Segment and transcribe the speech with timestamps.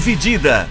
[0.00, 0.66] Dividida.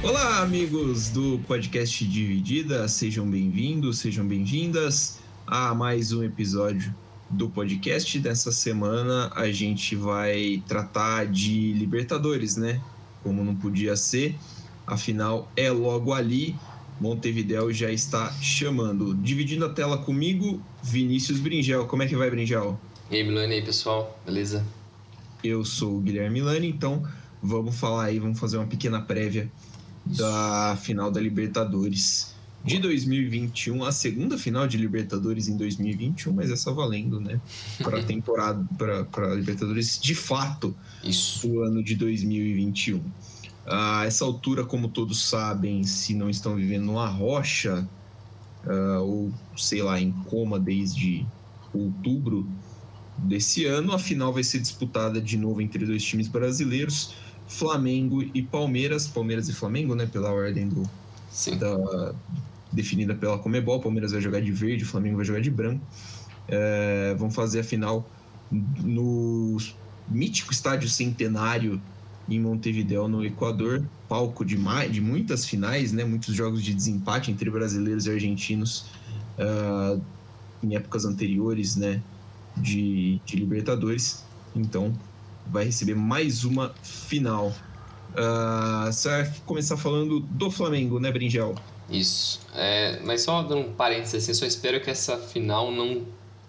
[0.00, 6.94] Olá, amigos do podcast Dividida, sejam bem-vindos, sejam bem-vindas a mais um episódio
[7.28, 8.16] do podcast.
[8.20, 12.80] Dessa semana a gente vai tratar de Libertadores, né?
[13.24, 14.36] Como não podia ser,
[14.86, 16.54] afinal é logo ali.
[17.00, 19.14] Montevideo já está chamando.
[19.14, 21.86] Dividindo a tela comigo, Vinícius Bringel.
[21.86, 22.78] Como é que vai, Bringel?
[23.10, 24.20] E aí, Milani, aí, pessoal?
[24.24, 24.64] Beleza?
[25.42, 27.02] Eu sou o Guilherme Milani, então
[27.42, 29.50] vamos falar aí, vamos fazer uma pequena prévia
[30.04, 36.72] da final da Libertadores de 2021, a segunda final de Libertadores em 2021, mas essa
[36.72, 37.40] valendo, né?
[37.82, 41.48] Para a temporada, para Libertadores de fato, Isso.
[41.48, 43.00] o ano de 2021.
[43.70, 47.86] A essa altura, como todos sabem, se não estão vivendo numa rocha,
[48.64, 51.26] uh, ou sei lá, em coma desde
[51.74, 52.46] outubro
[53.18, 57.14] desse ano, a final vai ser disputada de novo entre dois times brasileiros,
[57.46, 59.06] Flamengo e Palmeiras.
[59.06, 60.06] Palmeiras e Flamengo, né?
[60.06, 60.82] Pela ordem do,
[61.58, 62.14] da,
[62.72, 63.80] definida pela Comebol.
[63.80, 65.84] Palmeiras vai jogar de verde, Flamengo vai jogar de branco.
[66.46, 68.08] É, vão fazer a final
[68.50, 69.58] no
[70.08, 71.80] mítico estádio Centenário
[72.28, 74.56] em Montevideo, no Equador, palco de,
[74.90, 76.04] de muitas finais, né?
[76.04, 78.86] Muitos jogos de desempate entre brasileiros e argentinos
[79.38, 80.00] uh,
[80.62, 82.02] em épocas anteriores, né?
[82.56, 84.24] De, de Libertadores.
[84.54, 84.92] Então,
[85.46, 87.48] vai receber mais uma final.
[88.10, 91.54] Uh, você vai começar falando do Flamengo, né, Bringel?
[91.88, 92.40] Isso.
[92.54, 96.02] É, mas só dando um parênteses assim, só espero que essa final não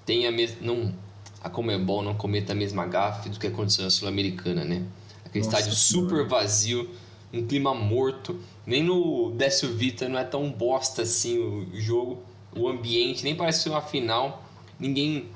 [0.06, 0.58] tenha mes...
[0.62, 0.94] não
[1.42, 4.84] a Comebol não cometa a mesma gafe do que aconteceu na Sul-Americana, né?
[5.30, 6.90] Aquele Nossa, estádio super vazio,
[7.32, 8.40] um clima morto.
[8.66, 12.20] Nem no Décio Vita não é tão bosta assim o jogo,
[12.56, 14.44] o ambiente, nem parece ser uma final.
[14.80, 15.30] Ninguém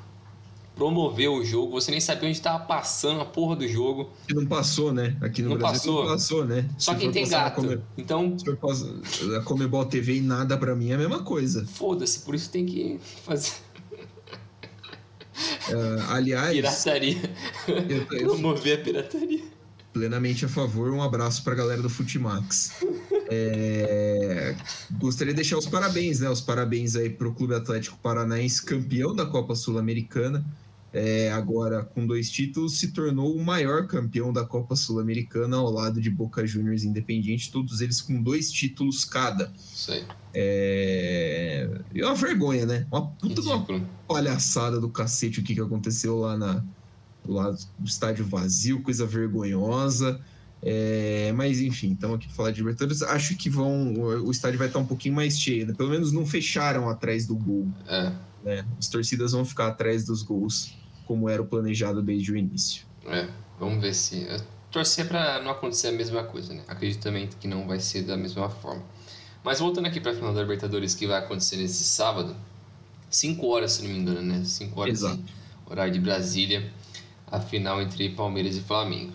[0.76, 4.09] promoveu o jogo, você nem sabia onde estava passando a porra do jogo.
[4.28, 5.16] Que não passou, né?
[5.22, 6.04] Aqui no não Brasil passou.
[6.04, 6.70] não passou, né?
[6.78, 7.62] Só Se quem tem gato.
[7.62, 7.80] Come...
[7.98, 8.38] Então.
[8.38, 11.66] Se for a Comebol TV e nada pra mim é a mesma coisa.
[11.66, 13.54] Foda-se, por isso tem que fazer.
[15.70, 16.54] Uh, aliás.
[16.54, 17.31] Pirataria.
[17.68, 18.28] Eu, eu...
[18.30, 19.53] Promover a pirataria.
[19.94, 20.92] Plenamente a favor.
[20.92, 22.74] Um abraço pra galera do Futimax.
[23.30, 24.56] É...
[25.00, 26.30] Gostaria de deixar os parabéns, né?
[26.30, 30.44] Os parabéns aí pro Clube Atlético Paranaense, campeão da Copa Sul-Americana
[30.94, 36.00] é, agora com dois títulos, se tornou o maior campeão da Copa Sul-Americana ao lado
[36.00, 39.52] de Boca Juniors Independiente, todos eles com dois títulos cada.
[39.58, 40.06] Isso aí.
[40.36, 42.86] É, é uma vergonha, né?
[42.92, 43.66] Uma puta de uma
[44.08, 46.64] palhaçada do cacete o que, que aconteceu lá, na,
[47.26, 50.20] lá no estádio vazio, coisa vergonhosa.
[50.62, 53.02] É, mas enfim, estamos aqui para falar de Libertadores.
[53.02, 53.94] Acho que vão.
[53.96, 55.74] O estádio vai estar um pouquinho mais cheio, né?
[55.74, 57.68] Pelo menos não fecharam atrás do gol.
[57.88, 58.12] É.
[58.44, 58.66] Né?
[58.80, 62.86] As torcidas vão ficar atrás dos gols como era o planejado desde o início.
[63.06, 63.28] É,
[63.60, 64.24] vamos ver se.
[64.24, 64.40] Eu
[64.74, 66.64] torcer para não acontecer a mesma coisa, né?
[66.68, 68.84] Acredito também que não vai ser da mesma forma.
[69.44, 72.36] Mas voltando aqui para a final da Libertadores, que vai acontecer nesse sábado,
[73.10, 74.44] 5 horas, se não me engano, né?
[74.44, 75.22] 5 horas, Exato.
[75.70, 76.72] horário de Brasília,
[77.34, 79.12] a final entre Palmeiras e Flamengo.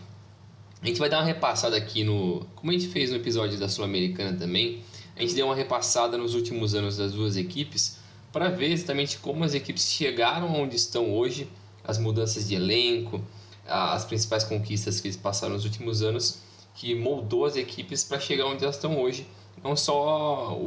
[0.82, 2.44] A gente vai dar uma repassada aqui no.
[2.56, 4.82] Como a gente fez no episódio da Sul-Americana também,
[5.16, 7.98] a gente deu uma repassada nos últimos anos das duas equipes
[8.32, 11.48] para ver exatamente como as equipes chegaram onde estão hoje
[11.84, 13.22] as mudanças de elenco,
[13.64, 16.40] as principais conquistas que eles passaram nos últimos anos,
[16.74, 19.28] que moldou as equipes para chegar onde elas estão hoje.
[19.62, 20.60] Não só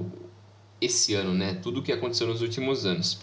[0.79, 1.55] esse ano, né?
[1.55, 3.19] Tudo o que aconteceu nos últimos anos.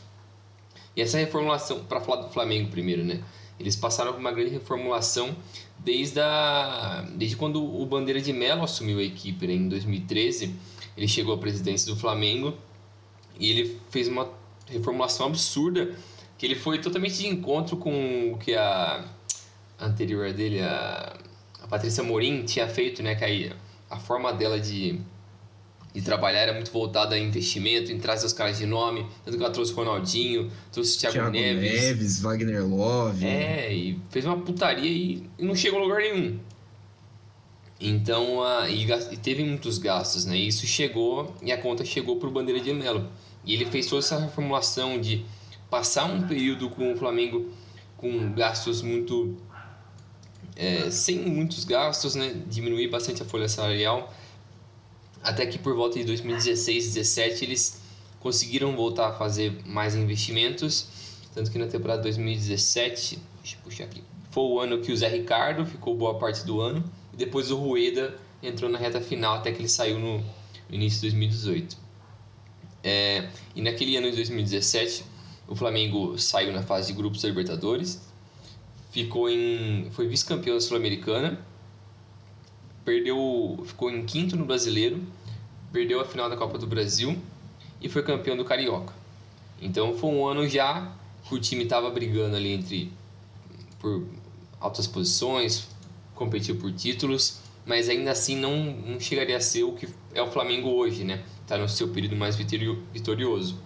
[0.95, 3.23] E essa reformulação, para falar do Flamengo primeiro, né?
[3.59, 5.37] Eles passaram por uma grande reformulação
[5.79, 9.55] desde, a, desde quando o Bandeira de Melo assumiu a equipe, né?
[9.55, 10.55] em 2013.
[10.97, 12.55] Ele chegou à presidência do Flamengo
[13.39, 14.31] e ele fez uma
[14.67, 15.95] reformulação absurda
[16.37, 19.05] que ele foi totalmente de encontro com o que a
[19.79, 21.17] anterior dele, a,
[21.63, 23.15] a Patrícia Morim, tinha feito, né?
[23.15, 23.53] Que
[23.91, 25.01] a, a forma dela de,
[25.93, 29.07] de trabalhar era muito voltada a investimento, em trazer os caras de nome.
[29.25, 31.73] Tanto que ela trouxe o Ronaldinho, trouxe o Thiago, Thiago Neves.
[31.73, 33.27] Neves, Wagner Love.
[33.27, 36.39] É, e fez uma putaria e, não chegou a lugar nenhum.
[37.81, 40.37] Então, a, e, e, teve muitos gastos, né?
[40.37, 43.09] E isso chegou, e a conta chegou para o Bandeira de Melo.
[43.45, 45.25] E ele fez toda essa reformulação de
[45.71, 47.51] passar um período com o Flamengo
[47.97, 49.37] com gastos muito
[50.59, 52.35] é, sem muitos gastos, né?
[52.49, 54.13] diminuir bastante a folha salarial,
[55.29, 57.83] até que por volta de 2016, 2017 eles
[58.19, 60.87] conseguiram voltar a fazer mais investimentos,
[61.35, 65.09] tanto que na temporada 2017, deixa eu puxar aqui, foi o ano que o Zé
[65.09, 66.83] Ricardo ficou boa parte do ano,
[67.13, 70.25] e depois o Rueda entrou na reta final até que ele saiu no
[70.71, 71.77] início de 2018.
[72.83, 75.05] É, e naquele ano de 2017
[75.47, 78.01] o Flamengo saiu na fase de grupos da Libertadores,
[78.91, 81.39] ficou em, foi vice-campeão da Sul-Americana,
[82.83, 85.03] perdeu, ficou em quinto no Brasileiro,
[85.73, 87.17] perdeu a final da Copa do Brasil
[87.81, 88.93] e foi campeão do Carioca.
[89.61, 90.93] Então foi um ano já
[91.25, 92.93] que o time estava brigando ali entre
[93.79, 94.07] por
[94.61, 95.69] altas posições,
[96.15, 100.31] competiu por títulos, mas ainda assim não, não chegaria a ser o que é o
[100.31, 101.23] Flamengo hoje, né?
[101.47, 103.59] Tá no seu período mais vitorioso.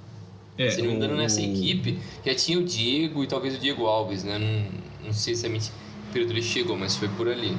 [0.59, 1.17] É, Se não me engano, o...
[1.17, 4.39] nessa equipe já tinha o Diego e talvez o Diego Alves, né?
[4.39, 7.57] Não, não sei exatamente que período ele chegou, mas foi por ali.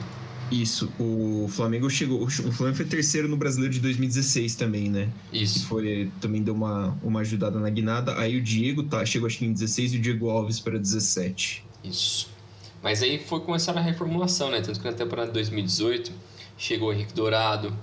[0.51, 2.23] Isso, o Flamengo chegou.
[2.23, 5.09] O Flamengo foi terceiro no brasileiro de 2016 também, né?
[5.31, 5.61] Isso.
[5.61, 8.17] Que foi, também deu uma, uma ajudada na guinada.
[8.19, 11.65] Aí o Diego tá, chegou acho que em 16 e o Diego Alves para 17.
[11.83, 12.29] Isso.
[12.81, 14.61] Mas aí foi começar a reformulação, né?
[14.61, 16.11] Tanto que na temporada de 2018
[16.57, 17.75] chegou o Henrique Dourado,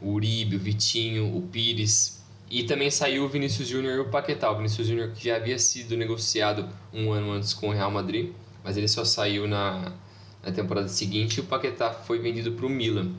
[0.00, 2.18] o Uribe, o Vitinho, o Pires.
[2.50, 4.50] E também saiu o Vinícius Júnior e o Paquetá.
[4.50, 8.32] O Vinícius Júnior que já havia sido negociado um ano antes com o Real Madrid,
[8.64, 9.92] mas ele só saiu na,
[10.48, 13.12] na temporada seguinte o Paquetá foi vendido para o Milan.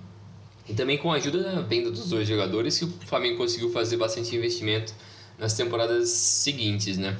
[0.67, 3.97] E também com a ajuda da venda dos dois jogadores que o Flamengo conseguiu fazer
[3.97, 4.93] bastante investimento
[5.37, 7.17] nas temporadas seguintes, né?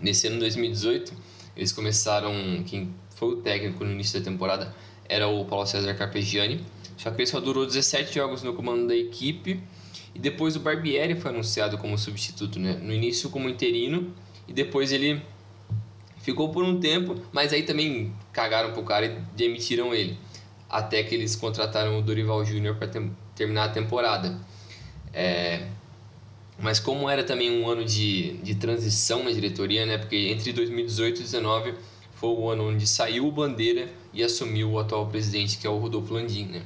[0.00, 1.12] Nesse ano 2018,
[1.56, 2.32] eles começaram,
[2.66, 4.74] quem foi o técnico no início da temporada
[5.08, 6.64] era o Paulo César Carpegiani,
[6.96, 9.60] só que ele só durou 17 jogos no comando da equipe
[10.14, 12.74] e depois o Barbieri foi anunciado como substituto, né?
[12.82, 14.12] No início como interino
[14.48, 15.22] e depois ele
[16.26, 20.18] ficou por um tempo, mas aí também cagaram pro cara e demitiram ele.
[20.68, 24.36] Até que eles contrataram o Dorival Júnior para ter, terminar a temporada.
[25.14, 25.68] É,
[26.58, 29.98] mas como era também um ano de, de transição na diretoria, né?
[29.98, 31.74] Porque entre 2018 e 2019
[32.16, 35.78] foi o ano onde saiu o Bandeira e assumiu o atual presidente, que é o
[35.78, 36.62] Rodolfo Landim, né?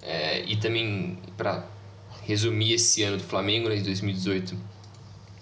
[0.00, 1.66] É, e também, para
[2.22, 4.56] resumir esse ano do Flamengo, né, de 2018,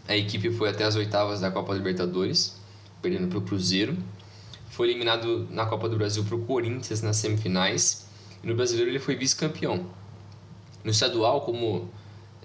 [0.08, 2.56] a equipe foi até as oitavas da Copa Libertadores,
[3.00, 3.96] perdendo para o Cruzeiro.
[4.68, 8.06] Foi eliminado na Copa do Brasil para o Corinthians nas semifinais.
[8.42, 9.86] E no Brasileiro ele foi vice-campeão.
[10.84, 11.88] No estadual, como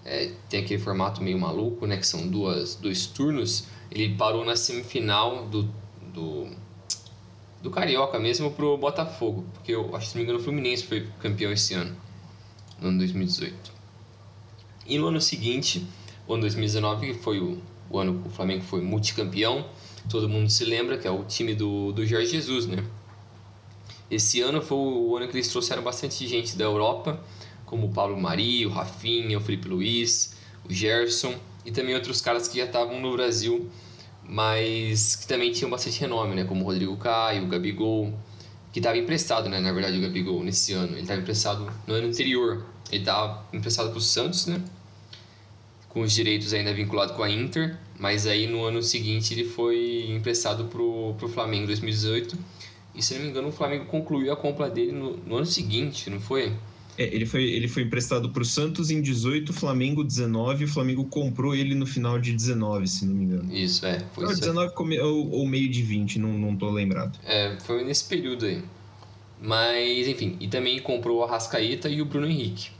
[0.06, 4.56] é, tem aquele formato meio maluco, né, que são duas, dois turnos, ele parou na
[4.56, 5.70] semifinal do,
[6.14, 6.48] do,
[7.62, 10.84] do Carioca mesmo pro Botafogo, porque eu acho que se não me engano o Fluminense
[10.84, 11.96] foi campeão esse ano,
[12.80, 13.72] no ano 2018.
[14.88, 15.86] E no ano seguinte,
[16.28, 19.66] o ano 2019, que foi o, o ano que o Flamengo foi multicampeão,
[20.10, 22.84] todo mundo se lembra que é o time do, do Jorge Jesus, né?
[24.10, 27.24] Esse ano foi o ano que eles trouxeram bastante gente da Europa,
[27.66, 30.36] como o Paulo Mari, o Rafinha, o Felipe Luiz,
[30.70, 31.34] o Gerson
[31.66, 33.70] e também outros caras que já estavam no Brasil
[34.32, 36.46] mas que também tinham bastante renome, né?
[36.46, 38.14] Como o Rodrigo Caio, o Gabigol,
[38.72, 39.60] que estava emprestado, né?
[39.60, 40.94] Na verdade, o Gabigol nesse ano.
[40.94, 42.66] Ele estava emprestado no ano anterior.
[42.90, 44.62] Ele estava emprestado para o Santos, né?
[45.90, 47.78] Com os direitos ainda vinculados com a Inter.
[48.02, 52.36] Mas aí no ano seguinte ele foi emprestado para o Flamengo em 2018.
[52.96, 56.10] E se não me engano, o Flamengo concluiu a compra dele no, no ano seguinte,
[56.10, 56.52] não foi?
[56.98, 61.06] É, ele foi, ele foi emprestado para o Santos em 18, Flamengo 19, o Flamengo
[61.06, 63.54] comprou ele no final de 19, se não me engano.
[63.54, 64.04] Isso, é.
[64.14, 67.20] Foi não, 19 ou, ou, meio de 20, não, não tô lembrado.
[67.24, 68.64] É, foi nesse período aí.
[69.40, 72.72] Mas, enfim, e também comprou o Arrascaeta e o Bruno Henrique.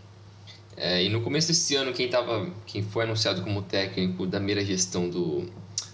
[0.78, 4.64] É, e no começo desse ano, quem, tava, quem foi anunciado como técnico da primeira
[4.66, 5.46] gestão do,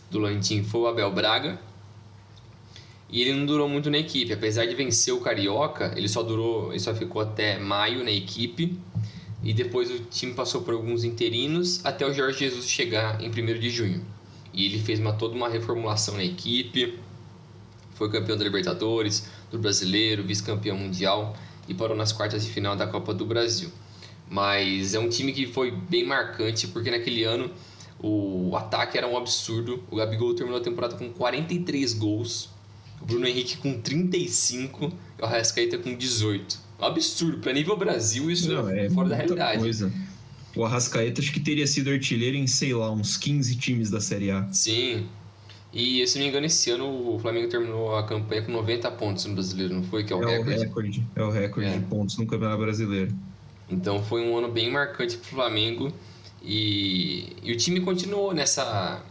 [0.09, 1.59] do Landim foi o Abel Braga,
[3.09, 6.71] e ele não durou muito na equipe, apesar de vencer o Carioca, ele só durou,
[6.71, 8.77] ele só ficou até maio na equipe.
[9.43, 13.59] E depois o time passou por alguns interinos até o Jorge Jesus chegar em 1
[13.59, 14.05] de junho.
[14.53, 16.99] E ele fez uma, toda uma reformulação na equipe,
[17.93, 21.35] foi campeão da Libertadores, do Brasileiro, vice-campeão mundial
[21.67, 23.69] e parou nas quartas de final da Copa do Brasil.
[24.29, 27.49] Mas é um time que foi bem marcante porque naquele ano
[27.99, 29.83] o ataque era um absurdo.
[29.89, 32.49] O Gabigol terminou a temporada com 43 gols,
[33.01, 36.59] o Bruno Henrique com 35 e o Arrascaeta com 18.
[36.79, 37.39] Um absurdo.
[37.39, 39.59] Para nível Brasil, isso Não, é fora da realidade.
[39.59, 39.91] Coisa.
[40.55, 44.31] O Arrascaeta acho que teria sido artilheiro em, sei lá, uns 15 times da Série
[44.31, 44.47] A.
[44.51, 45.05] Sim.
[45.73, 49.25] E se não me engano, esse ano o Flamengo terminou a campanha com 90 pontos
[49.25, 50.03] no brasileiro, não foi?
[50.03, 50.55] Que é o é recorde.
[50.55, 51.77] O recorde é o recorde é.
[51.77, 53.13] de pontos no Campeonato Brasileiro.
[53.69, 55.91] Então foi um ano bem marcante para o Flamengo.
[56.41, 59.03] E, e, o time continuou nessa,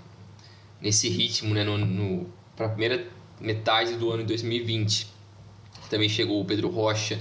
[0.80, 1.64] nesse ritmo, né?
[1.64, 3.06] No, no, para a primeira
[3.40, 5.08] metade do ano de 2020.
[5.90, 7.18] Também chegou o Pedro Rocha,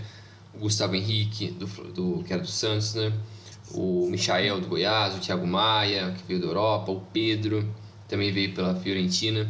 [0.54, 3.12] o Gustavo Henrique, do, do, que era do Santos, né?
[3.74, 7.68] o Michael do Goiás, o Thiago Maia, que veio da Europa, o Pedro,
[8.08, 9.50] também veio pela Fiorentina.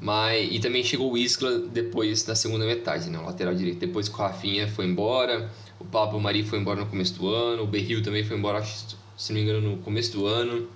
[0.00, 3.18] Mas, e também chegou o Isla depois na segunda metade, né?
[3.18, 3.78] o lateral direito.
[3.78, 5.50] Depois que o Rafinha foi embora,
[5.82, 9.32] o Pablo Mari foi embora no começo do ano, o Berril também foi embora, se
[9.32, 10.68] não me engano, no começo do ano.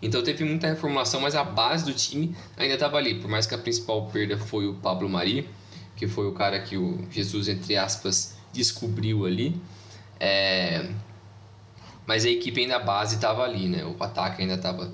[0.00, 3.20] Então teve muita reformulação, mas a base do time ainda estava ali.
[3.20, 5.48] Por mais que a principal perda foi o Pablo Mari,
[5.96, 9.54] que foi o cara que o Jesus, entre aspas, descobriu ali.
[10.18, 10.90] É...
[12.06, 13.84] Mas a equipe ainda base estava ali, né?
[13.84, 14.92] O ataque ainda tava,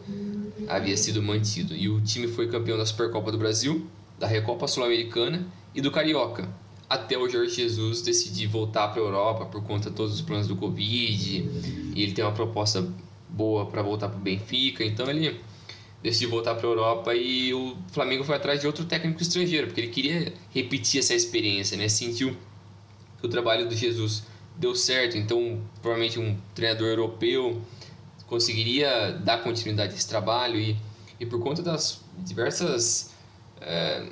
[0.68, 1.75] havia sido mantido.
[1.75, 3.87] E o time foi campeão da Supercopa do Brasil,
[4.18, 6.49] da Recopa Sul-Americana e do Carioca.
[6.90, 10.49] Até o Jorge Jesus decidir voltar para a Europa por conta de todos os planos
[10.49, 11.49] do Covid.
[11.94, 12.87] E ele tem uma proposta
[13.28, 14.85] boa para voltar para o Benfica.
[14.85, 15.40] Então ele
[16.02, 19.80] decidiu voltar para a Europa e o Flamengo foi atrás de outro técnico estrangeiro, porque
[19.80, 21.88] ele queria repetir essa experiência, né?
[21.88, 22.37] Sentiu
[23.20, 24.25] que o trabalho do Jesus
[24.56, 27.61] deu certo, então provavelmente um treinador europeu
[28.26, 30.76] conseguiria dar continuidade a esse trabalho e,
[31.18, 33.12] e por conta das diversas
[33.61, 34.06] é,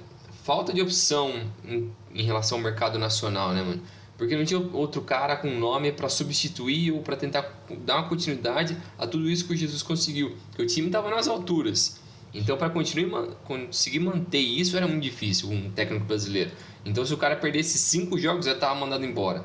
[0.45, 1.33] falta de opção
[1.65, 3.83] em, em, relação ao mercado nacional, né, mano?
[4.17, 8.77] Porque não tinha outro cara com nome para substituir ou para tentar dar uma continuidade
[8.99, 10.37] a tudo isso que o Jesus conseguiu.
[10.49, 12.01] Porque o time estava nas alturas.
[12.35, 16.51] Então, para conseguir manter isso era muito difícil, um técnico brasileiro.
[16.85, 19.45] Então, se o cara perdesse cinco jogos, já estava mandado embora.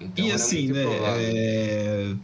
[0.00, 0.84] Então, e assim, né?
[1.18, 2.14] É...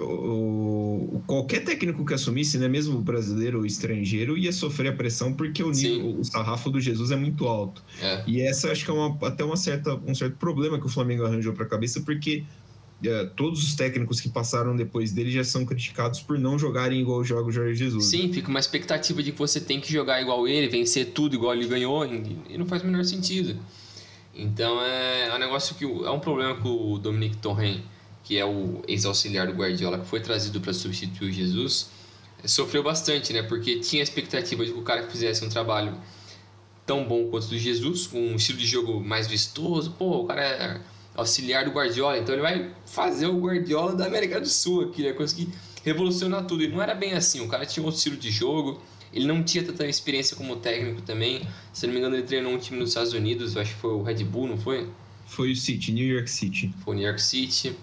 [0.00, 5.62] O, qualquer técnico que assumisse, né, mesmo brasileiro ou estrangeiro, ia sofrer a pressão porque
[5.62, 7.84] o, nível, o sarrafo do Jesus é muito alto.
[8.02, 8.24] É.
[8.26, 11.24] E essa acho que é uma, até uma certa, um certo problema que o Flamengo
[11.24, 12.44] arranjou para a cabeça, porque
[13.04, 17.22] é, todos os técnicos que passaram depois dele já são criticados por não jogarem igual
[17.22, 18.06] joga o Jorge Jesus.
[18.06, 21.54] Sim, fica uma expectativa de que você tem que jogar igual ele, vencer tudo igual
[21.54, 23.58] ele ganhou, e não faz o menor sentido.
[24.34, 27.82] Então é, é um negócio que é um problema com o Dominique Torren,
[28.24, 31.90] que é o ex-auxiliar do Guardiola, que foi trazido para substituir o Jesus,
[32.44, 33.42] sofreu bastante, né?
[33.42, 35.94] Porque tinha a expectativa de que o cara fizesse um trabalho
[36.86, 39.92] tão bom quanto o do Jesus, com um estilo de jogo mais vistoso.
[39.92, 40.80] Pô, o cara é
[41.14, 45.12] auxiliar do Guardiola, então ele vai fazer o Guardiola da América do Sul aqui, né?
[45.12, 45.48] Conseguir
[45.84, 46.62] revolucionar tudo.
[46.62, 48.80] E não era bem assim, o cara tinha outro estilo de jogo,
[49.12, 51.46] ele não tinha tanta experiência como técnico também.
[51.72, 54.02] Se não me engano, ele treinou um time nos Estados Unidos, acho que foi o
[54.02, 54.88] Red Bull, não foi?
[55.26, 56.74] Foi o City, New York City.
[56.84, 57.74] Foi o New York City.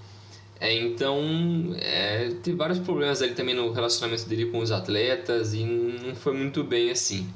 [0.61, 5.63] É, então, é, teve vários problemas ali também no relacionamento dele com os atletas e
[5.63, 7.27] não foi muito bem assim.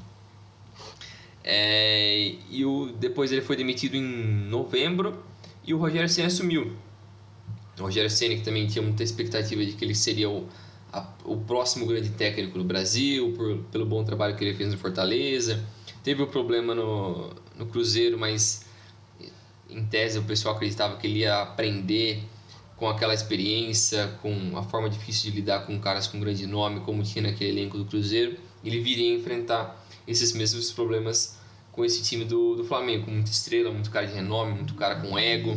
[1.42, 4.02] É, e o, depois ele foi demitido em
[4.48, 5.24] novembro
[5.66, 6.76] e o Rogério Senna assumiu.
[7.76, 10.48] O Rogério Senna que também tinha muita expectativa de que ele seria o
[10.92, 14.78] a, o próximo grande técnico do Brasil, por, pelo bom trabalho que ele fez no
[14.78, 15.64] Fortaleza.
[16.04, 18.64] Teve o um problema no, no Cruzeiro, mas
[19.68, 22.22] em tese o pessoal acreditava que ele ia aprender
[22.76, 27.02] com aquela experiência, com a forma difícil de lidar com caras com grande nome, como
[27.02, 28.36] tinha naquele elenco do Cruzeiro.
[28.64, 31.38] Ele viria enfrentar esses mesmos problemas
[31.72, 34.96] com esse time do, do Flamengo, com muita estrela, muito cara de renome, muito cara
[34.96, 35.56] com ego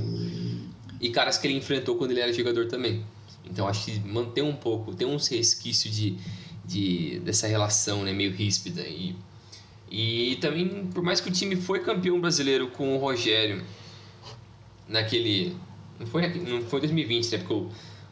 [1.00, 3.06] e caras que ele enfrentou quando ele era jogador também.
[3.46, 6.18] Então acho que manter um pouco, tem uns resquícios de,
[6.66, 8.82] de, dessa relação né, meio ríspida.
[8.82, 9.16] E,
[9.90, 13.64] e também, por mais que o time foi campeão brasileiro com o Rogério
[14.88, 15.56] naquele.
[16.00, 17.38] Não foi, não foi 2020, né?
[17.40, 17.70] Porque o,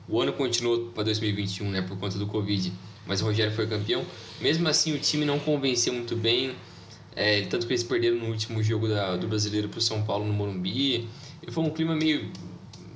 [0.07, 1.81] o ano continuou para 2021, né?
[1.81, 2.71] Por conta do Covid.
[3.05, 4.05] Mas o Rogério foi campeão.
[4.41, 6.53] Mesmo assim, o time não convenceu muito bem.
[7.15, 10.25] É, tanto que eles perderam no último jogo da, do brasileiro para o São Paulo
[10.25, 11.07] no Morumbi.
[11.45, 12.29] E foi um clima meio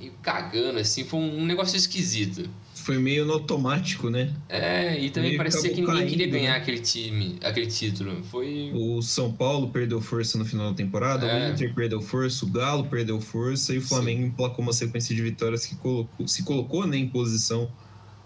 [0.02, 2.48] meio cagando, assim, foi um negócio esquisito.
[2.82, 4.32] Foi meio no automático, né?
[4.48, 6.56] É, e também meio parecia que ninguém caindo, queria ganhar né?
[6.56, 8.24] aquele time, aquele título.
[8.24, 8.72] Foi.
[8.74, 11.50] O São Paulo perdeu força no final da temporada, é.
[11.50, 14.28] o Inter perdeu força, o Galo perdeu força e o Flamengo Sim.
[14.28, 17.70] emplacou uma sequência de vitórias que colocou, se colocou né, em posição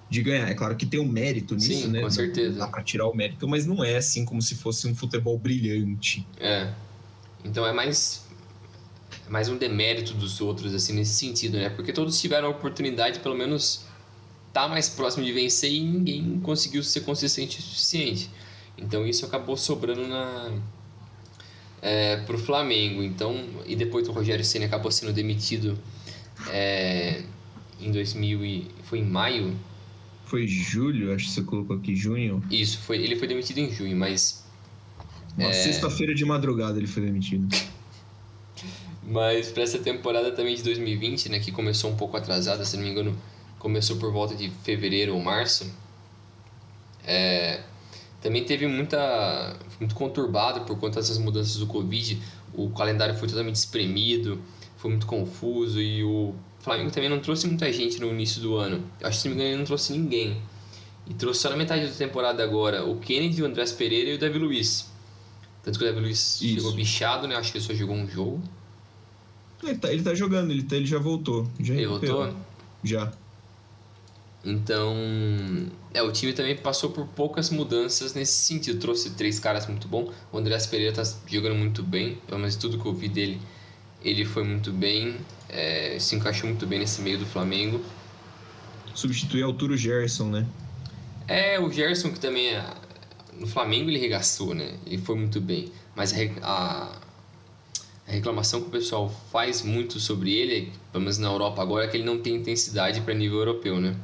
[0.08, 0.48] de ganhar.
[0.48, 2.00] É claro que tem um mérito nisso, Sim, né?
[2.00, 2.58] Com certeza.
[2.58, 6.26] Dá pra tirar o mérito, mas não é assim como se fosse um futebol brilhante.
[6.40, 6.72] É.
[7.44, 8.25] Então é mais
[9.28, 11.68] mais um demérito dos outros, assim, nesse sentido, né?
[11.68, 13.86] Porque todos tiveram a oportunidade, pelo menos,
[14.56, 18.30] tá mais próximo de vencer e ninguém conseguiu ser consistente o suficiente.
[18.78, 20.50] Então isso acabou sobrando na
[21.82, 23.02] é, pro Flamengo.
[23.02, 25.78] Então, e depois o Rogério Ceni acabou sendo demitido
[26.48, 27.22] é,
[27.78, 29.54] em 2000 e foi em maio.
[30.25, 32.42] Foi julho, acho que você colocou aqui junho.
[32.50, 34.42] Isso, foi, ele foi demitido em junho, mas
[35.36, 35.52] uma é...
[35.52, 37.46] sexta-feira de madrugada ele foi demitido.
[39.08, 42.82] Mas para essa temporada também de 2020, né, que começou um pouco atrasada, se não
[42.82, 43.16] me engano,
[43.58, 45.70] começou por volta de fevereiro ou março,
[47.04, 47.60] é,
[48.20, 52.20] também teve muita muito conturbado por conta dessas mudanças do Covid.
[52.54, 54.40] O calendário foi totalmente espremido,
[54.76, 58.82] foi muito confuso e o Flamengo também não trouxe muita gente no início do ano.
[59.00, 60.36] Eu acho que se não me engano ele não trouxe ninguém.
[61.06, 64.18] E trouxe só na metade da temporada agora o Kennedy, o Andrés Pereira e o
[64.18, 64.90] Davi Luiz.
[65.62, 66.54] Tanto que o Davi Luiz Isso.
[66.54, 67.36] chegou bichado, né?
[67.36, 68.42] Acho que ele só jogou um jogo.
[69.62, 71.48] Ele tá, ele tá jogando, ele, tá, ele já voltou.
[71.60, 72.34] Já ele voltou?
[72.82, 73.12] Já.
[74.47, 74.95] Então,
[75.93, 78.79] é, o time também passou por poucas mudanças nesse sentido.
[78.79, 80.12] Trouxe três caras muito bons.
[80.31, 83.41] O Andreas Pereira tá jogando muito bem, pelo menos tudo que eu vi dele,
[84.05, 85.17] ele foi muito bem,
[85.49, 87.85] é, se encaixou muito bem nesse meio do Flamengo.
[88.95, 90.47] Substituiu Arturo Gerson, né?
[91.26, 92.65] É, o Gerson que também é,
[93.41, 94.76] no Flamengo ele regaçou, né?
[94.87, 96.99] Ele foi muito bem, mas a, a,
[98.07, 101.88] a reclamação que o pessoal faz muito sobre ele, pelo menos na Europa agora, é
[101.88, 103.97] que ele não tem intensidade para nível europeu, né?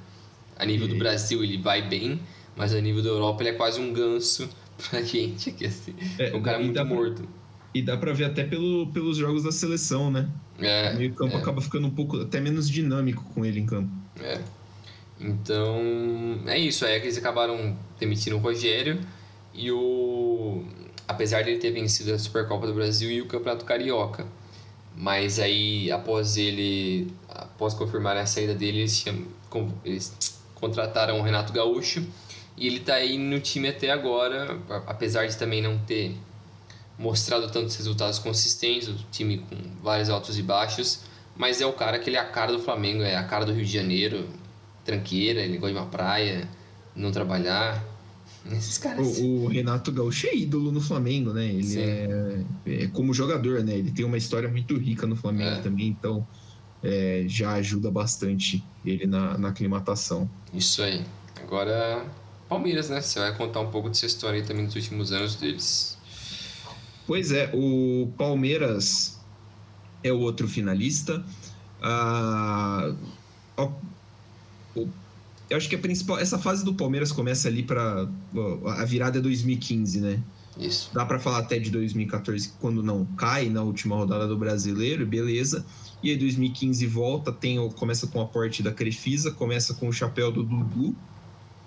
[0.56, 2.20] A nível do Brasil ele vai bem,
[2.56, 4.48] mas a nível da Europa ele é quase um ganso
[4.90, 5.94] pra gente aqui, assim.
[6.18, 7.22] É, um cara muito dá morto.
[7.22, 7.30] Pra,
[7.74, 10.28] e dá pra ver até pelo, pelos jogos da seleção, né?
[10.58, 11.40] É, o meio campo é.
[11.40, 13.90] acaba ficando um pouco, até menos dinâmico com ele em campo.
[14.20, 14.40] É.
[15.18, 16.84] Então, é isso.
[16.84, 19.00] Aí é que eles acabaram demitindo o Rogério
[19.54, 20.64] e o...
[21.06, 24.26] Apesar de ele ter vencido a Supercopa do Brasil e o Campeonato Carioca.
[24.96, 27.08] Mas aí, após ele...
[27.28, 29.04] Após confirmar a saída dele, eles,
[29.84, 32.06] eles contrataram o Renato Gaúcho
[32.56, 36.16] e ele está aí no time até agora, apesar de também não ter
[36.96, 41.00] mostrado tantos resultados consistentes, o time com vários altos e baixos,
[41.36, 43.52] mas é o cara que ele é a cara do Flamengo, é a cara do
[43.52, 44.28] Rio de Janeiro,
[44.84, 46.48] tranqueira, ele gosta de uma praia,
[46.94, 47.84] não trabalhar.
[48.52, 49.18] Esses caras.
[49.18, 51.46] O, o Renato Gaúcho é ídolo no Flamengo, né?
[51.46, 53.74] Ele é, é, como jogador, né?
[53.74, 55.60] Ele tem uma história muito rica no Flamengo é.
[55.60, 56.24] também, então
[56.82, 60.28] é, já ajuda bastante ele na, na aclimatação.
[60.52, 61.04] Isso aí.
[61.42, 62.04] Agora,
[62.48, 63.00] Palmeiras, né?
[63.00, 65.96] Você vai contar um pouco dessa história aí também dos últimos anos deles.
[67.06, 69.20] Pois é, o Palmeiras
[70.02, 71.24] é o outro finalista.
[71.80, 72.94] Ah,
[75.52, 76.18] eu acho que a principal.
[76.18, 78.08] Essa fase do Palmeiras começa ali para
[78.78, 80.22] A virada é 2015, né?
[80.58, 80.90] Isso.
[80.92, 85.64] Dá para falar até de 2014, quando não cai na última rodada do brasileiro, beleza.
[86.02, 90.32] E aí 2015 volta, tem, começa com o aporte da Crefisa, começa com o chapéu
[90.32, 90.96] do Dudu,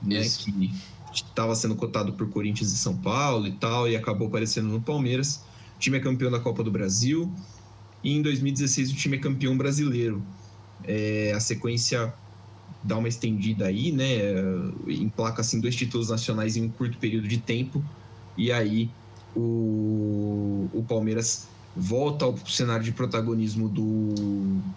[0.02, 0.72] né, que
[1.14, 5.42] estava sendo cotado por Corinthians e São Paulo e tal, e acabou aparecendo no Palmeiras.
[5.78, 7.32] O time é campeão da Copa do Brasil.
[8.04, 10.22] E em 2016 o time é campeão brasileiro.
[10.84, 12.14] É, a sequência
[12.84, 14.20] dá uma estendida aí, né?
[14.88, 17.84] Emplaca assim dois títulos nacionais em um curto período de tempo.
[18.38, 18.92] E aí
[19.36, 24.14] o, o Palmeiras volta ao cenário de protagonismo do,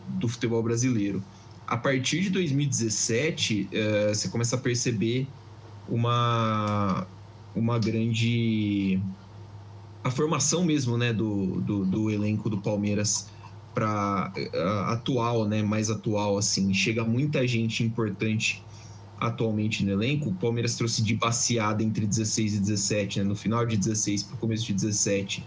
[0.09, 1.23] do futebol brasileiro.
[1.67, 5.27] A partir de 2017, uh, você começa a perceber
[5.89, 7.07] uma,
[7.55, 9.01] uma grande.
[10.03, 13.29] a formação mesmo né, do, do, do elenco do Palmeiras
[13.75, 16.75] para uh, eh, atual, né, mais atual assim.
[16.75, 18.65] Chega muita gente importante
[19.21, 20.31] atualmente no elenco.
[20.31, 24.35] O Palmeiras trouxe de baseada entre 16 e 17, né, no final de 16 para
[24.35, 25.45] o começo de 17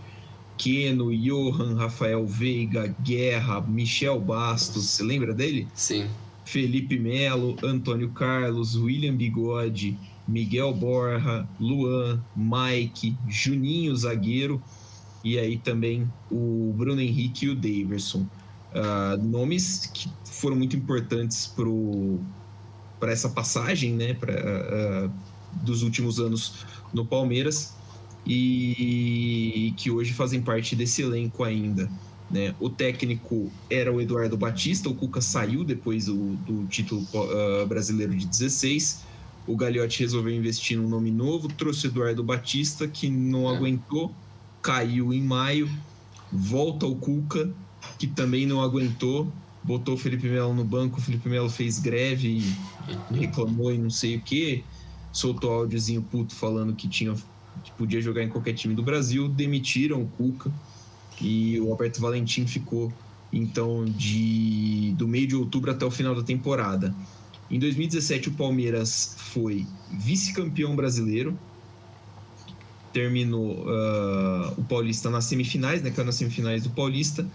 [0.62, 5.68] Keno, Johan, Rafael Veiga, Guerra, Michel Bastos, você lembra dele?
[5.74, 6.08] Sim.
[6.46, 9.98] Felipe Melo, Antônio Carlos, William Bigode,
[10.28, 14.62] Miguel Borja, Luan, Mike, Juninho Zagueiro
[15.24, 18.28] e aí também o Bruno Henrique e o Daverson.
[18.72, 21.52] Uh, nomes que foram muito importantes
[23.00, 25.12] para essa passagem né, pra, uh,
[25.64, 27.81] dos últimos anos no Palmeiras
[28.26, 31.90] e que hoje fazem parte desse elenco ainda.
[32.30, 32.56] Né?
[32.60, 38.16] O técnico era o Eduardo Batista, o Cuca saiu depois do, do título uh, brasileiro
[38.16, 39.04] de 16.
[39.46, 43.56] O Gagliotti resolveu investir num nome novo, trouxe o Eduardo Batista, que não é.
[43.56, 44.14] aguentou,
[44.62, 45.70] caiu em maio,
[46.32, 47.52] volta o Cuca,
[48.00, 49.28] que também não aguentou,
[49.64, 53.90] botou o Felipe Melo no banco, o Felipe Melo fez greve e reclamou e não
[53.90, 54.64] sei o que,
[55.12, 57.14] soltou áudiozinho puto falando que tinha
[57.64, 60.52] que podia jogar em qualquer time do Brasil, demitiram o Cuca
[61.20, 62.92] e o Alberto Valentim ficou
[63.32, 66.94] então de do meio de outubro até o final da temporada.
[67.50, 71.38] Em 2017 o Palmeiras foi vice-campeão brasileiro,
[72.92, 75.92] terminou uh, o Paulista nas semifinais, né?
[75.92, 77.28] Caiu nas semifinais do Paulista,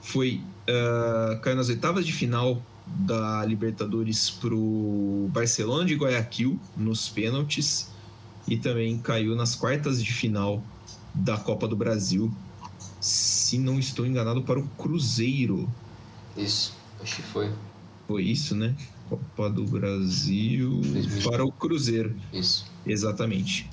[0.00, 7.93] foi uh, caiu nas oitavas de final da Libertadores pro Barcelona de Guayaquil nos pênaltis
[8.46, 10.62] e também caiu nas quartas de final
[11.14, 12.32] da Copa do Brasil,
[13.00, 15.68] se não estou enganado, para o Cruzeiro.
[16.36, 17.52] Isso, acho que foi.
[18.06, 18.74] Foi isso, né?
[19.08, 20.80] Copa do Brasil
[21.22, 22.16] para o Cruzeiro.
[22.32, 22.66] Isso.
[22.86, 23.70] Exatamente.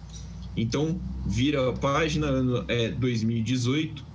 [0.56, 2.28] Então, vira a página,
[2.68, 4.02] é 2018.
[4.02, 4.06] Uh,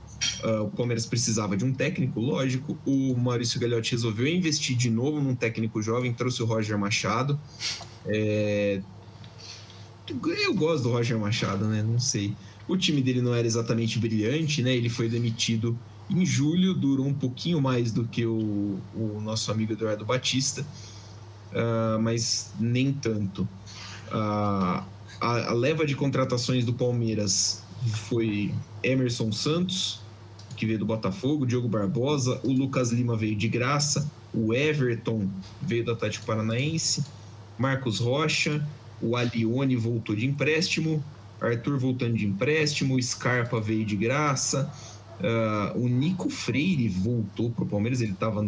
[0.45, 2.79] ah, o Palmeiras precisava de um técnico, lógico.
[2.85, 7.39] O Maurício Gagliotti resolveu investir de novo num técnico jovem, trouxe o Roger Machado.
[8.05, 8.81] É,
[10.09, 11.83] eu gosto do Roger Machado, né?
[11.83, 12.35] Não sei.
[12.69, 14.75] O time dele não era exatamente brilhante, né?
[14.75, 19.73] Ele foi demitido em julho, durou um pouquinho mais do que o, o nosso amigo
[19.73, 20.65] Eduardo Batista.
[21.53, 23.43] uh, mas nem tanto.
[24.09, 24.85] Uh,
[25.21, 27.63] a, a leva de contratações do Palmeiras
[28.09, 30.01] foi Emerson Santos,
[30.57, 35.29] que veio do Botafogo, Diogo Barbosa, o Lucas Lima veio de graça, o Everton
[35.61, 37.05] veio do Atlético Paranaense,
[37.59, 38.67] Marcos Rocha,
[39.01, 41.03] o Alione voltou de empréstimo,
[41.41, 44.73] Arthur voltando de empréstimo, Scarpa veio de graça,
[45.21, 48.43] uh, o Nico Freire voltou para o Palmeiras, ele estava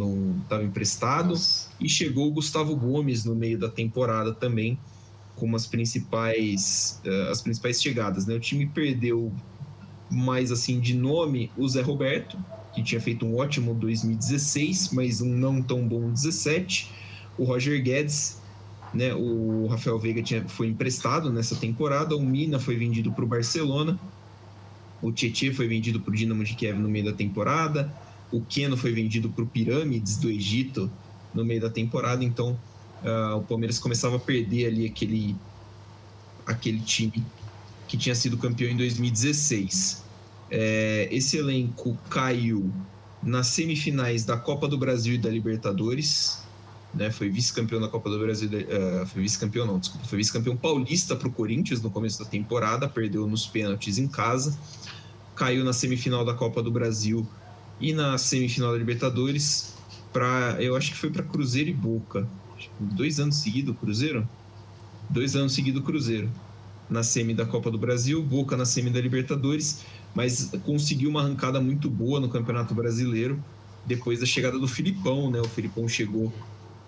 [0.65, 1.71] emprestado, Nossa.
[1.81, 4.79] e chegou o Gustavo Gomes no meio da temporada também,
[5.37, 8.27] como as principais, uh, as principais chegadas.
[8.27, 8.35] Né?
[8.35, 9.33] O time perdeu
[10.11, 12.39] mais assim de nome o Zé Roberto,
[12.75, 16.91] que tinha feito um ótimo 2016, mas um não tão bom 17.
[17.37, 18.38] O Roger Guedes,
[18.92, 23.27] né, o Rafael Veiga tinha, foi emprestado nessa temporada, o Mina foi vendido para o
[23.27, 23.98] Barcelona,
[25.03, 27.92] o Tietchan foi vendido para o Dinamo de Kiev no meio da temporada,
[28.33, 30.90] o Keno foi vendido para o Pirâmides do Egito
[31.33, 32.59] no meio da temporada, então
[33.03, 35.37] uh, o Palmeiras começava a perder ali aquele,
[36.46, 37.24] aquele time
[37.87, 40.05] que tinha sido campeão em 2016.
[40.51, 42.70] É, esse elenco caiu
[43.22, 46.38] nas semifinais da Copa do Brasil e da Libertadores.
[46.94, 51.14] Né, foi vice-campeão da Copa do Brasil, uh, foi vice-campeão não, desculpa, foi vice-campeão paulista
[51.14, 54.59] para o Corinthians no começo da temporada, perdeu nos pênaltis em casa,
[55.37, 57.29] caiu na semifinal da Copa do Brasil
[57.79, 59.74] e na semifinal da Libertadores
[60.14, 62.27] para, eu acho que foi para Cruzeiro e Boca,
[62.81, 64.27] dois anos seguidos Cruzeiro,
[65.11, 66.31] dois anos seguidos Cruzeiro
[66.88, 71.61] na semi da Copa do Brasil, Boca na semi da Libertadores, mas conseguiu uma arrancada
[71.61, 73.42] muito boa no Campeonato Brasileiro
[73.85, 75.40] depois da chegada do Filipão, né?
[75.40, 76.33] O Filipão chegou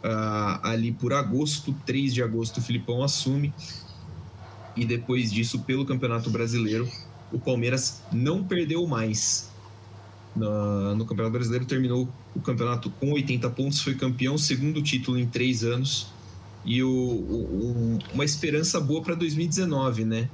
[0.04, 3.52] uh, ali por agosto, 3 de agosto o Filipão assume
[4.76, 6.88] e depois disso, pelo Campeonato Brasileiro,
[7.32, 9.50] o Palmeiras não perdeu mais.
[10.34, 15.26] No, no Campeonato Brasileiro terminou o campeonato com 80 pontos, foi campeão, segundo título em
[15.26, 16.06] três anos
[16.64, 20.30] e o, o, uma esperança boa para 2019, né?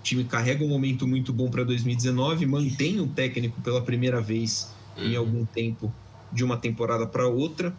[0.00, 4.70] O time carrega um momento muito bom para 2019, mantém o técnico pela primeira vez
[4.96, 5.18] em uhum.
[5.18, 5.92] algum tempo
[6.32, 7.74] de uma temporada para outra,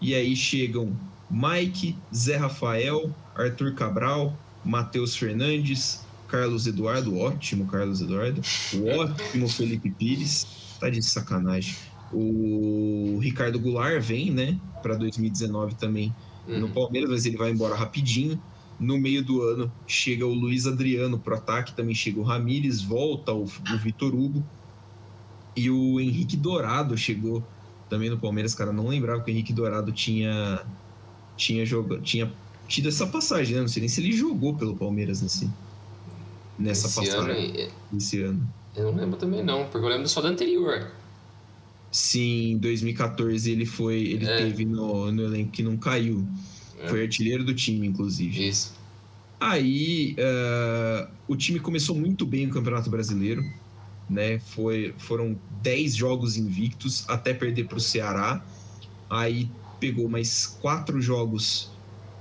[0.00, 0.92] e aí chegam
[1.30, 8.40] Mike, Zé Rafael, Arthur Cabral, Matheus Fernandes, Carlos Eduardo, ótimo Carlos Eduardo,
[8.74, 10.46] o ótimo Felipe Pires,
[10.78, 11.74] tá de sacanagem.
[12.12, 16.14] O Ricardo Goulart vem, né, para 2019 também
[16.46, 16.60] uhum.
[16.60, 18.40] no Palmeiras, mas ele vai embora rapidinho.
[18.78, 23.32] No meio do ano chega o Luiz Adriano pro ataque, também chega o Ramires, volta
[23.32, 24.44] o, o Vitor Hugo.
[25.56, 27.42] E o Henrique Dourado chegou
[27.88, 30.64] também no Palmeiras, cara, não lembrava que o Henrique Dourado tinha
[31.36, 32.32] tinha jogado, tinha
[32.66, 33.60] tido essa passagem, né?
[33.60, 35.48] Não sei nem se ele jogou pelo Palmeiras nesse
[36.58, 38.54] nessa esse passagem ano, esse ano.
[38.76, 40.90] Eu não lembro também não, porque eu lembro só da anterior.
[41.90, 43.96] Sim, em 2014 ele foi.
[43.96, 44.36] Ele é.
[44.36, 46.26] teve no, no elenco que não caiu.
[46.80, 46.88] É.
[46.88, 48.48] Foi artilheiro do time, inclusive.
[48.48, 48.76] Isso.
[49.40, 53.44] Aí uh, o time começou muito bem o Campeonato Brasileiro.
[54.08, 54.38] Né?
[54.38, 58.42] Foi, foram 10 jogos invictos até perder para o Ceará.
[59.08, 61.70] Aí pegou mais quatro jogos,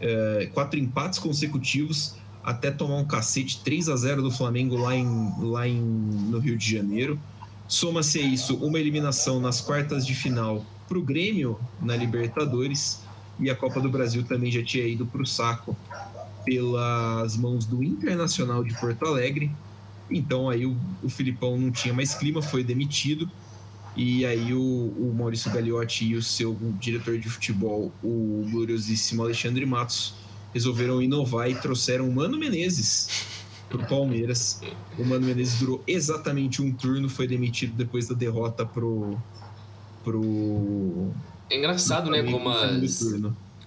[0.02, 2.16] uh, quatro empates consecutivos
[2.48, 6.58] até tomar um cacete 3 a 0 do Flamengo lá, em, lá em, no Rio
[6.58, 7.20] de Janeiro.
[7.68, 13.02] Soma-se a isso uma eliminação nas quartas de final para o Grêmio na Libertadores
[13.38, 15.76] e a Copa do Brasil também já tinha ido para o saco
[16.46, 19.52] pelas mãos do Internacional de Porto Alegre.
[20.10, 23.30] Então aí o, o Filipão não tinha mais clima, foi demitido.
[23.96, 29.66] E aí o, o Maurício Gagliotti e o seu diretor de futebol, o gloriosíssimo Alexandre
[29.66, 30.14] Matos,
[30.54, 33.26] resolveram inovar e trouxeram o Mano Menezes
[33.70, 34.62] pro Palmeiras.
[34.98, 39.18] O Mano Menezes durou exatamente um turno, foi demitido depois da derrota pro.
[40.04, 41.12] pro
[41.50, 42.24] é engraçado, né?
[42.24, 43.02] Como as,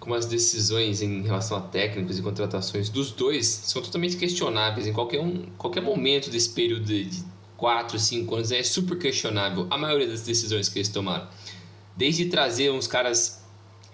[0.00, 4.92] como as decisões em relação a técnicos e contratações dos dois são totalmente questionáveis em
[4.94, 7.22] qualquer, um, qualquer momento desse período de
[7.58, 8.50] 4, 5 anos.
[8.50, 11.28] É super questionável a maioria das decisões que eles tomaram.
[11.94, 13.44] Desde trazer uns caras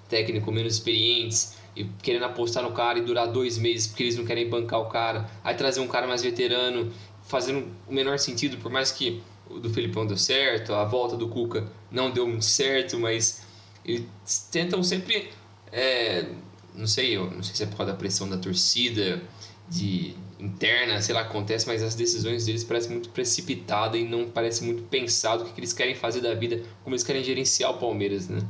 [0.09, 4.25] técnicos menos experientes e querendo apostar no cara e durar dois meses porque eles não
[4.25, 5.29] querem bancar o cara.
[5.42, 6.92] Aí trazer um cara mais veterano,
[7.25, 11.29] fazendo o menor sentido, por mais que o do Felipão deu certo, a volta do
[11.29, 13.45] Cuca não deu muito certo, mas
[13.85, 14.07] eles
[14.51, 15.31] tentam sempre.
[15.73, 16.27] É,
[16.75, 19.23] não sei, eu não sei se é por causa da pressão da torcida,
[19.69, 24.63] de interna, sei lá, acontece, mas as decisões deles parecem muito precipitadas e não parece
[24.63, 28.29] muito pensado o que eles querem fazer da vida, como eles querem gerenciar o Palmeiras,
[28.29, 28.41] né?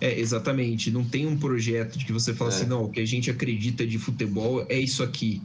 [0.00, 0.90] É, exatamente.
[0.90, 2.54] Não tem um projeto de que você fala é.
[2.54, 5.42] assim, não, o que a gente acredita de futebol é isso aqui.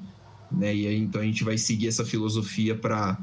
[0.52, 0.76] Né?
[0.76, 3.18] E aí, então a gente vai seguir essa filosofia para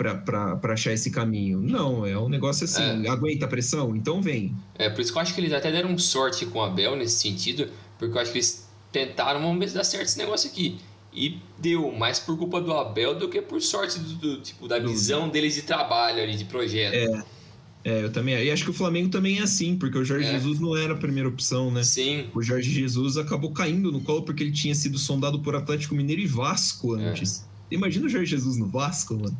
[0.00, 1.60] para achar esse caminho.
[1.60, 3.08] Não, é um negócio assim, é.
[3.08, 4.54] aguenta a pressão, então vem.
[4.78, 7.20] É, por isso que eu acho que eles até deram sorte com a Bel nesse
[7.20, 10.78] sentido, porque eu acho que eles tentaram, vamos ver dá certo esse negócio aqui.
[11.12, 14.78] E deu, mais por culpa do Abel do que por sorte do, do tipo da
[14.78, 16.94] visão deles de trabalho ali, de projeto.
[16.94, 17.40] É.
[17.82, 18.34] É, eu também.
[18.42, 20.32] E acho que o Flamengo também é assim, porque o Jorge é.
[20.32, 21.82] Jesus não era a primeira opção, né?
[21.82, 22.26] Sim.
[22.34, 26.20] O Jorge Jesus acabou caindo no colo porque ele tinha sido sondado por Atlético Mineiro
[26.20, 27.04] e Vasco é.
[27.04, 27.46] antes.
[27.70, 27.74] É.
[27.74, 29.36] Imagina o Jorge Jesus no Vasco, mano.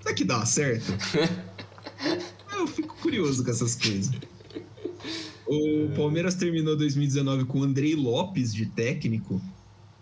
[0.00, 0.92] Será que dá certo?
[2.52, 4.10] eu fico curioso com essas coisas.
[5.46, 9.40] O Palmeiras terminou 2019 com o Andrei Lopes de técnico,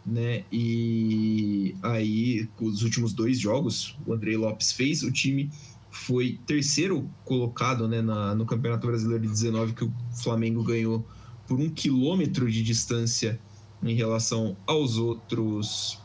[0.05, 0.45] né?
[0.51, 5.51] E aí, os últimos dois jogos, o Andrei Lopes fez, o time
[5.91, 11.07] foi terceiro colocado né, na, no Campeonato Brasileiro de 19, que o Flamengo ganhou
[11.47, 13.41] por um quilômetro de distância
[13.83, 15.99] em relação aos outros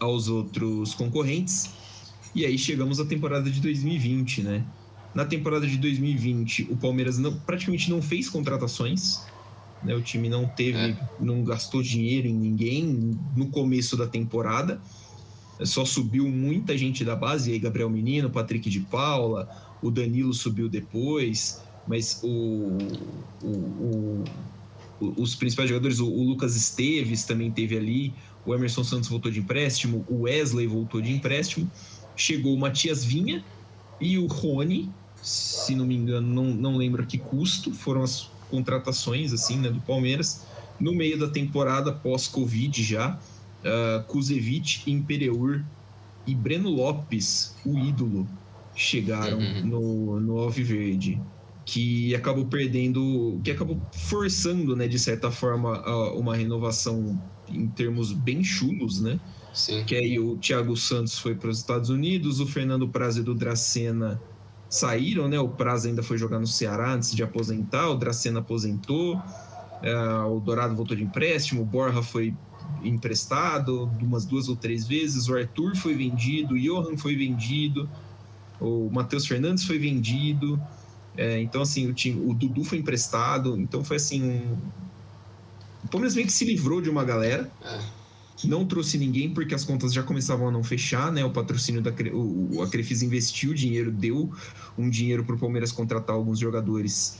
[0.00, 1.70] aos outros concorrentes.
[2.36, 4.62] E aí chegamos à temporada de 2020, né?
[5.14, 9.22] Na temporada de 2020, o Palmeiras não, praticamente não fez contratações.
[9.82, 9.94] Né?
[9.94, 11.08] O time não teve, é.
[11.18, 14.78] não gastou dinheiro em ninguém no começo da temporada.
[15.62, 19.48] Só subiu muita gente da base, aí Gabriel Menino, Patrick de Paula,
[19.80, 22.76] o Danilo subiu depois, mas o,
[23.42, 24.24] o,
[25.00, 28.12] o, os principais jogadores, o, Lucas Esteves também teve ali,
[28.44, 31.70] o Emerson Santos voltou de empréstimo, o Wesley voltou de empréstimo,
[32.16, 33.44] chegou o Matias Vinha
[34.00, 34.90] e o Rony,
[35.22, 39.80] se não me engano, não, não lembro que custo, foram as contratações assim, né, do
[39.80, 40.46] Palmeiras,
[40.78, 43.18] no meio da temporada pós-Covid já,
[43.64, 45.64] uh, Kuzevic, Imperiur
[46.26, 48.26] e Breno Lopes, o ídolo,
[48.74, 49.66] chegaram uhum.
[49.66, 51.20] no, no Alviverde,
[51.64, 55.80] que acabou perdendo, que acabou forçando, né, de certa forma,
[56.12, 59.18] uma renovação em termos bem chulos, né?
[59.56, 59.84] Sim.
[59.84, 63.34] Que aí o Thiago Santos foi para os Estados Unidos, o Fernando Prazo e do
[63.34, 64.20] Dracena
[64.68, 65.40] saíram, né?
[65.40, 70.40] O Prazo ainda foi jogar no Ceará antes de aposentar, o Dracena aposentou, uh, o
[70.40, 72.34] Dourado voltou de empréstimo, o Borja foi
[72.84, 77.88] emprestado umas duas ou três vezes, o Arthur foi vendido, o Johan foi vendido,
[78.60, 80.60] o Matheus Fernandes foi vendido,
[81.16, 84.58] é, então assim, o, time, o Dudu foi emprestado, então foi assim, um...
[85.82, 87.50] o Palmeiras meio que se livrou de uma galera,
[88.44, 91.24] não trouxe ninguém porque as contas já começavam a não fechar, né?
[91.24, 94.30] O patrocínio da o, a Crefisa investiu dinheiro, deu
[94.76, 97.18] um dinheiro para o Palmeiras contratar alguns jogadores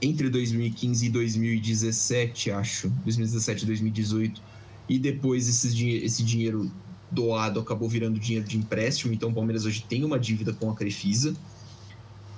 [0.00, 4.42] entre 2015 e 2017, acho, 2017 e 2018,
[4.88, 6.70] e depois esse, esse dinheiro
[7.10, 10.74] doado acabou virando dinheiro de empréstimo, então o Palmeiras hoje tem uma dívida com a
[10.74, 11.34] Crefisa,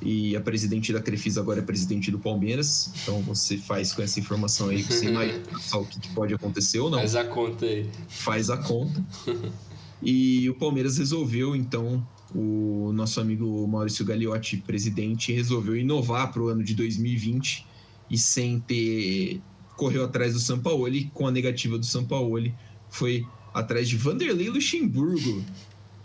[0.01, 4.21] e a presidente da Crefisa agora é presidente do Palmeiras, então você faz com essa
[4.21, 5.43] informação aí, você imagina
[5.75, 6.99] o que pode acontecer ou não.
[6.99, 7.91] Faz a conta aí.
[8.09, 9.05] Faz a conta.
[10.01, 16.47] E o Palmeiras resolveu, então, o nosso amigo Maurício Gagliotti, presidente, resolveu inovar para o
[16.47, 17.67] ano de 2020
[18.09, 19.41] e sem ter
[19.77, 22.55] correu atrás do Sampaoli, com a negativa do Sampaoli,
[22.91, 25.45] foi atrás de Vanderlei Luxemburgo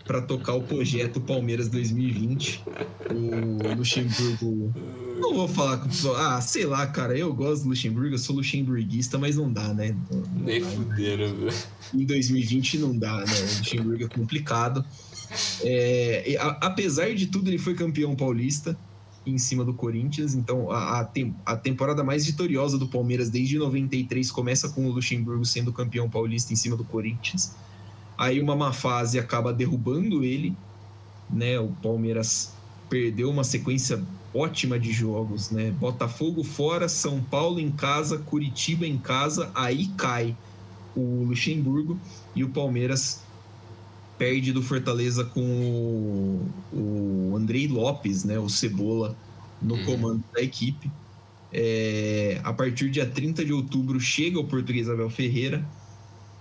[0.06, 2.64] para tocar o projeto Palmeiras 2020.
[3.12, 4.74] O Luxemburgo.
[5.20, 7.18] Não vou falar com Ah, sei lá, cara.
[7.18, 9.96] Eu gosto do Luxemburgo, eu sou luxemburguista, mas não dá, né?
[10.36, 11.54] Nem fuderam, velho.
[11.94, 13.40] Em 2020 não dá, né?
[13.40, 14.84] O Luxemburgo é complicado.
[15.64, 18.78] É, a, apesar de tudo, ele foi campeão paulista
[19.26, 20.36] em cima do Corinthians.
[20.36, 24.92] Então, a, a, tem, a, temporada mais vitoriosa do Palmeiras desde 93 começa com o
[24.92, 27.56] Luxemburgo sendo campeão paulista em cima do Corinthians.
[28.18, 30.56] Aí uma má fase acaba derrubando ele,
[31.30, 31.60] né?
[31.60, 32.54] O Palmeiras
[32.90, 35.72] perdeu uma sequência ótima de jogos, né?
[35.72, 40.36] Botafogo fora, São Paulo em casa, Curitiba em casa, aí cai
[40.96, 42.00] o Luxemburgo
[42.36, 43.24] e o Palmeiras
[44.18, 49.18] perde do Fortaleza com o, o Andrei Lopes, né, o Cebola,
[49.62, 49.86] no uhum.
[49.86, 50.90] comando da equipe.
[51.52, 55.64] É, a partir do dia 30 de outubro chega o português Abel Ferreira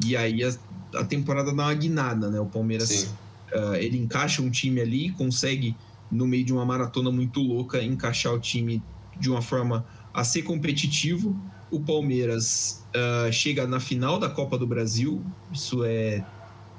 [0.05, 0.53] e aí a,
[0.95, 2.41] a temporada dá uma guinada, né?
[2.41, 3.15] O Palmeiras
[3.53, 5.77] uh, ele encaixa um time ali, consegue
[6.11, 8.83] no meio de uma maratona muito louca encaixar o time
[9.19, 11.37] de uma forma a ser competitivo.
[11.71, 16.25] O Palmeiras uh, chega na final da Copa do Brasil, isso é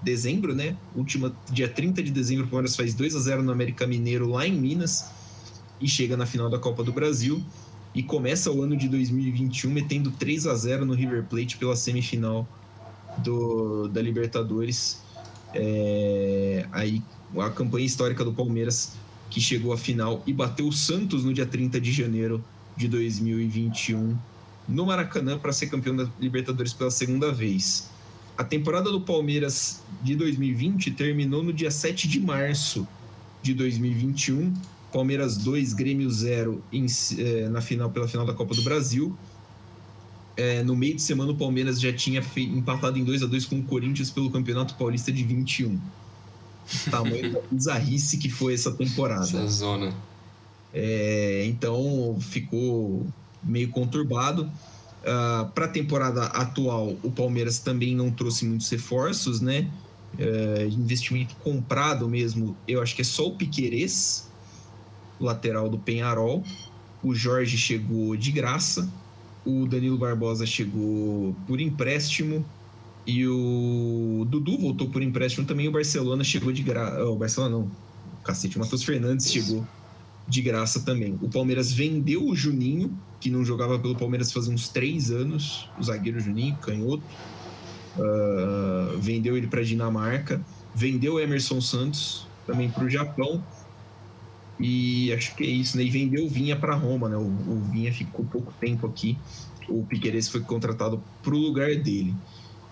[0.04, 0.78] dezembro, né?
[0.96, 4.46] Última, dia 30 de dezembro, o Palmeiras faz 2 a 0 no América Mineiro lá
[4.46, 5.10] em Minas
[5.80, 7.44] e chega na final da Copa do Brasil
[7.96, 12.48] e começa o ano de 2021 metendo 3 a 0 no River Plate pela semifinal
[13.18, 15.02] do, da Libertadores.
[15.54, 17.02] É, aí
[17.38, 18.94] a campanha histórica do Palmeiras
[19.30, 22.44] que chegou à final e bateu o Santos no dia 30 de janeiro
[22.78, 24.16] de 2021
[24.68, 27.90] no Maracanã para ser campeão da Libertadores pela segunda vez.
[28.38, 32.88] A temporada do Palmeiras de 2020 terminou no dia 7 de março
[33.42, 34.54] de 2021.
[34.92, 36.86] Palmeiras 2, Grêmio 0 em,
[37.18, 39.16] é, na final, pela final da Copa do Brasil.
[40.36, 43.60] É, no meio de semana, o Palmeiras já tinha empatado em 2 a 2 com
[43.60, 45.80] o Corinthians pelo Campeonato Paulista de 21.
[46.90, 49.24] tamanho da bizarrice que foi essa temporada.
[49.24, 49.94] Essa zona.
[50.74, 53.06] É, então ficou
[53.44, 54.44] meio conturbado.
[54.44, 54.50] Uh,
[55.06, 59.70] ah, Para a temporada atual, o Palmeiras também não trouxe muitos reforços, né?
[60.14, 64.30] Uh, investimento comprado mesmo, eu acho que é só o Piquerez,
[65.20, 66.44] lateral do Penharol.
[67.04, 68.90] O Jorge chegou de graça.
[69.46, 72.46] O Danilo Barbosa chegou por empréstimo.
[73.06, 75.68] E o Dudu voltou por empréstimo também.
[75.68, 77.04] O Barcelona chegou de graça.
[77.04, 77.64] O Barcelona não.
[77.64, 79.68] O cacete, o Matheus Fernandes chegou
[80.28, 81.18] de graça também.
[81.22, 85.70] O Palmeiras vendeu o Juninho, que não jogava pelo Palmeiras faz uns três anos.
[85.78, 87.04] O zagueiro Juninho, canhoto.
[87.98, 90.42] Uh, vendeu ele para Dinamarca.
[90.74, 93.44] Vendeu o Emerson Santos também para o Japão.
[94.66, 95.84] E acho que é isso, né?
[95.84, 97.18] E vendeu o Vinha para Roma, né?
[97.18, 99.18] O, o, Vinha ficou pouco tempo aqui.
[99.68, 102.16] O Piqueires foi contratado para o lugar dele.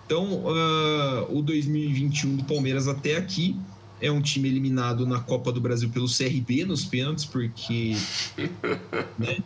[0.06, 3.58] Então, uh, o 2021 do Palmeiras até aqui
[4.00, 7.94] é um time eliminado na Copa do Brasil pelo CRB nos pênaltis, porque
[9.18, 9.36] né,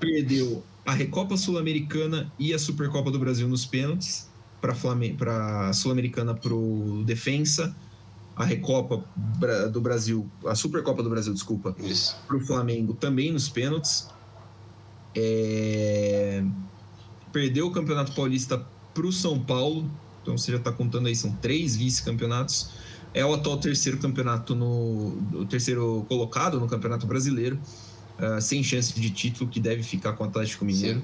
[0.00, 4.28] perdeu a Recopa Sul-Americana e a Supercopa do Brasil nos pênaltis
[4.60, 7.76] para a Sul-Americana para o Defensa
[8.36, 9.02] a Recopa
[9.72, 11.74] do Brasil, a Supercopa do Brasil, desculpa,
[12.26, 14.08] para o Flamengo também nos pênaltis.
[15.14, 16.44] É...
[17.32, 19.90] Perdeu o Campeonato Paulista para o São Paulo,
[20.22, 22.70] então você já está contando aí, são três vice-campeonatos.
[23.14, 25.16] É o atual terceiro campeonato no.
[25.32, 27.58] O terceiro colocado no Campeonato Brasileiro,
[28.18, 31.02] uh, sem chance de título, que deve ficar com o Atlético Mineiro.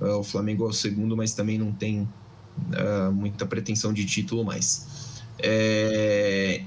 [0.00, 4.44] Uh, o Flamengo é o segundo, mas também não tem uh, muita pretensão de título
[4.44, 5.07] mais.
[5.38, 6.62] É...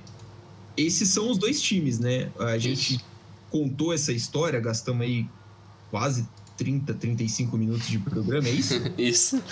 [0.78, 2.32] Esses são os dois times, né?
[2.40, 3.06] A gente Isso.
[3.50, 5.28] contou essa história, gastamos aí
[5.90, 8.76] quase 30, 35 minutos de programa, é isso?
[8.98, 9.44] isso.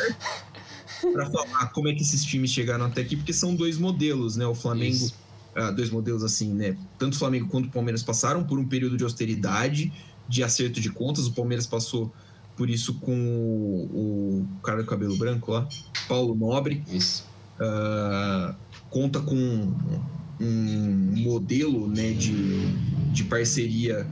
[1.14, 4.46] Para falar como é que esses times chegaram até aqui, porque são dois modelos, né?
[4.46, 5.10] O Flamengo,
[5.56, 6.78] ah, dois modelos assim, né?
[6.98, 9.92] Tanto o Flamengo quanto o Palmeiras passaram por um período de austeridade,
[10.28, 11.26] de acerto de contas.
[11.26, 12.14] O Palmeiras passou
[12.56, 15.68] por isso com o, o cara do cabelo branco lá,
[16.08, 16.84] Paulo Nobre.
[16.92, 17.26] Isso.
[17.60, 18.54] Uh,
[18.90, 19.74] conta com
[20.40, 22.34] um modelo né, de,
[23.12, 24.08] de parceria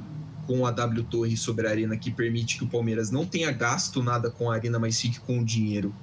[0.46, 4.02] com a W Torre sobre a Arena que permite que o Palmeiras não tenha gasto
[4.02, 5.94] nada com a Arena, mas fique com o dinheiro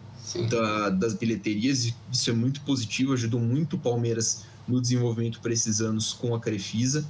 [0.50, 1.94] da, das bilheterias.
[2.12, 6.40] Isso é muito positivo, ajudou muito o Palmeiras no desenvolvimento para esses anos com a
[6.40, 7.06] Crefisa.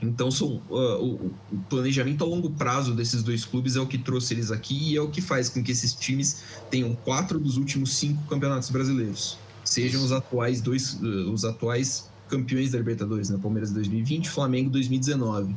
[0.00, 3.96] Então, são, uh, o, o, planejamento a longo prazo desses dois clubes é o que
[3.96, 7.56] trouxe eles aqui e é o que faz com que esses times tenham quatro dos
[7.56, 13.38] últimos cinco campeonatos brasileiros sejam os atuais dois eh, os atuais campeões da Libertadores, né?
[13.40, 15.54] Palmeiras 2020, Flamengo 2019.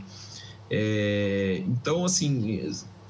[0.70, 2.70] É, então, assim,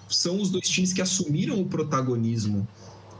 [0.09, 2.67] são os dois times que assumiram o protagonismo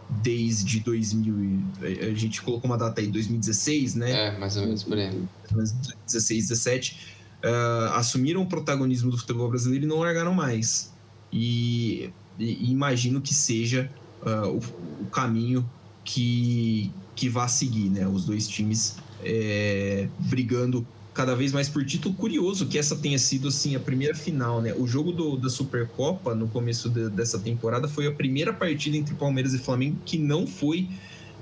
[0.10, 1.60] desde 2000.
[1.82, 4.28] A gente colocou uma data aí, 2016, né?
[4.28, 5.24] É, mais ou menos por aí.
[5.52, 7.16] 2016, 17.
[7.44, 10.94] Uh, assumiram o protagonismo do futebol brasileiro e não largaram mais.
[11.32, 13.90] E, e imagino que seja
[14.22, 15.68] uh, o, o caminho
[16.04, 18.08] que, que vá seguir, né?
[18.08, 22.14] Os dois times é, brigando cada vez mais por título.
[22.14, 24.74] Curioso que essa tenha sido assim a primeira final, né?
[24.74, 29.16] O jogo do, da Supercopa no começo de, dessa temporada foi a primeira partida entre
[29.16, 30.90] Palmeiras e Flamengo que não foi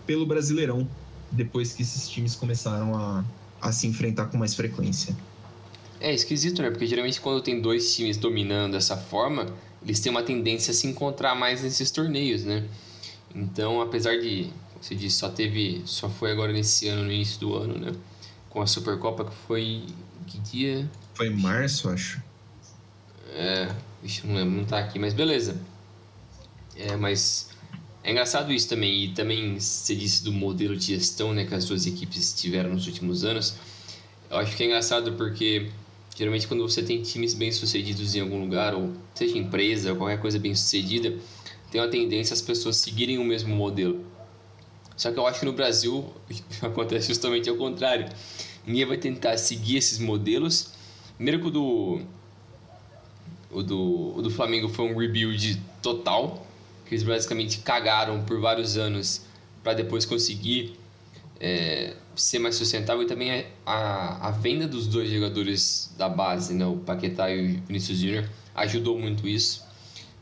[0.05, 0.87] pelo Brasileirão,
[1.31, 3.25] depois que esses times começaram a,
[3.59, 5.15] a se enfrentar com mais frequência.
[5.99, 6.69] É esquisito, né?
[6.69, 9.47] Porque geralmente quando tem dois times dominando dessa forma,
[9.81, 12.67] eles têm uma tendência a se encontrar mais nesses torneios, né?
[13.33, 14.51] Então, apesar de
[14.83, 17.93] você disse, só teve, só foi agora nesse ano, no início do ano, né?
[18.49, 19.83] Com a Supercopa que foi
[20.27, 20.89] que dia?
[21.13, 22.21] Foi em março, acho.
[23.33, 25.55] É, vixe, não lembro, não tá aqui, mas beleza.
[26.75, 27.49] É, mas
[28.03, 31.65] é engraçado isso também, e também você disse do modelo de gestão, né, que as
[31.65, 33.55] duas equipes tiveram nos últimos anos.
[34.29, 35.71] Eu acho que é engraçado porque
[36.13, 40.19] geralmente quando você tem times bem sucedidos em algum lugar, ou seja empresa, ou qualquer
[40.19, 41.17] coisa bem sucedida,
[41.71, 44.11] tem uma tendência as pessoas seguirem o mesmo modelo.
[44.95, 46.05] Só que eu acho que no Brasil
[46.61, 48.07] acontece justamente ao contrário.
[48.65, 50.71] Ninguém vai tentar seguir esses modelos.
[51.15, 52.01] Primeiro que o do,
[53.51, 56.45] o do, o do Flamengo foi um rebuild total,
[56.85, 59.25] que eles basicamente cagaram por vários anos
[59.63, 60.77] para depois conseguir
[61.39, 63.03] é, ser mais sustentável.
[63.03, 67.61] E também a, a venda dos dois jogadores da base, né, o Paquetá e o
[67.67, 69.65] Vinícius Júnior, ajudou muito isso,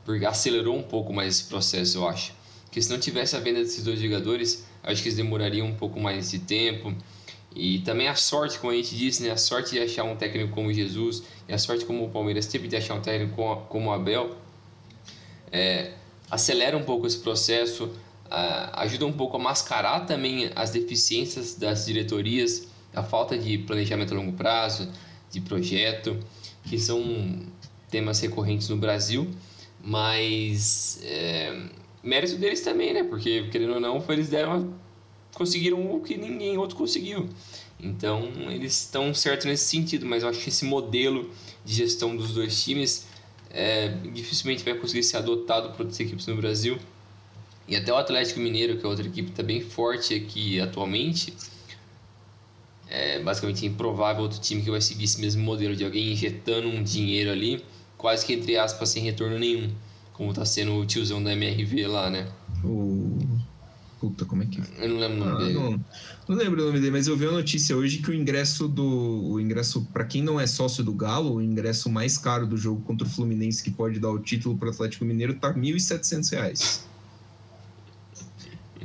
[0.05, 2.33] porque acelerou um pouco mais esse processo, eu acho.
[2.71, 5.99] Porque se não tivesse a venda desses dois jogadores, acho que eles demorariam um pouco
[5.99, 6.95] mais de tempo.
[7.53, 9.31] E também a sorte, como a gente disse, né?
[9.31, 12.69] a sorte de achar um técnico como Jesus e a sorte como o Palmeiras teve
[12.69, 14.37] de achar um técnico como o Abel
[15.51, 15.91] é,
[16.29, 17.91] acelera um pouco esse processo,
[18.71, 24.17] ajuda um pouco a mascarar também as deficiências das diretorias, a falta de planejamento a
[24.17, 24.89] longo prazo,
[25.29, 26.17] de projeto,
[26.63, 27.45] que são
[27.89, 29.29] temas recorrentes no Brasil,
[29.83, 31.53] mas é,
[32.03, 33.03] mérito deles também, né?
[33.03, 34.73] Porque, querendo ou não, eles deram
[35.33, 37.29] conseguiram o que ninguém outro conseguiu.
[37.79, 41.31] Então, eles estão certos nesse sentido, mas eu acho que esse modelo
[41.63, 43.07] de gestão dos dois times
[43.49, 46.77] é, dificilmente vai conseguir ser adotado por outras equipes no Brasil.
[47.67, 51.33] E até o Atlético Mineiro, que é outra equipe está bem forte aqui atualmente,
[52.89, 56.83] é basicamente improvável outro time que vai seguir esse mesmo modelo de alguém injetando um
[56.83, 57.63] dinheiro ali,
[57.97, 59.71] quase que entre aspas sem retorno nenhum,
[60.21, 62.27] como está sendo o tiozão da MRV lá, né?
[62.63, 63.17] O
[63.99, 64.61] Puta, como é que.
[64.77, 65.53] Eu não lembro o nome ah, dele.
[65.53, 65.71] Não,
[66.27, 68.83] não, lembro o nome dele, mas eu vi a notícia hoje que o ingresso do.
[68.83, 72.81] O ingresso, para quem não é sócio do Galo, o ingresso mais caro do jogo
[72.81, 76.81] contra o Fluminense, que pode dar o título para o Atlético Mineiro, tá R$ 1.700.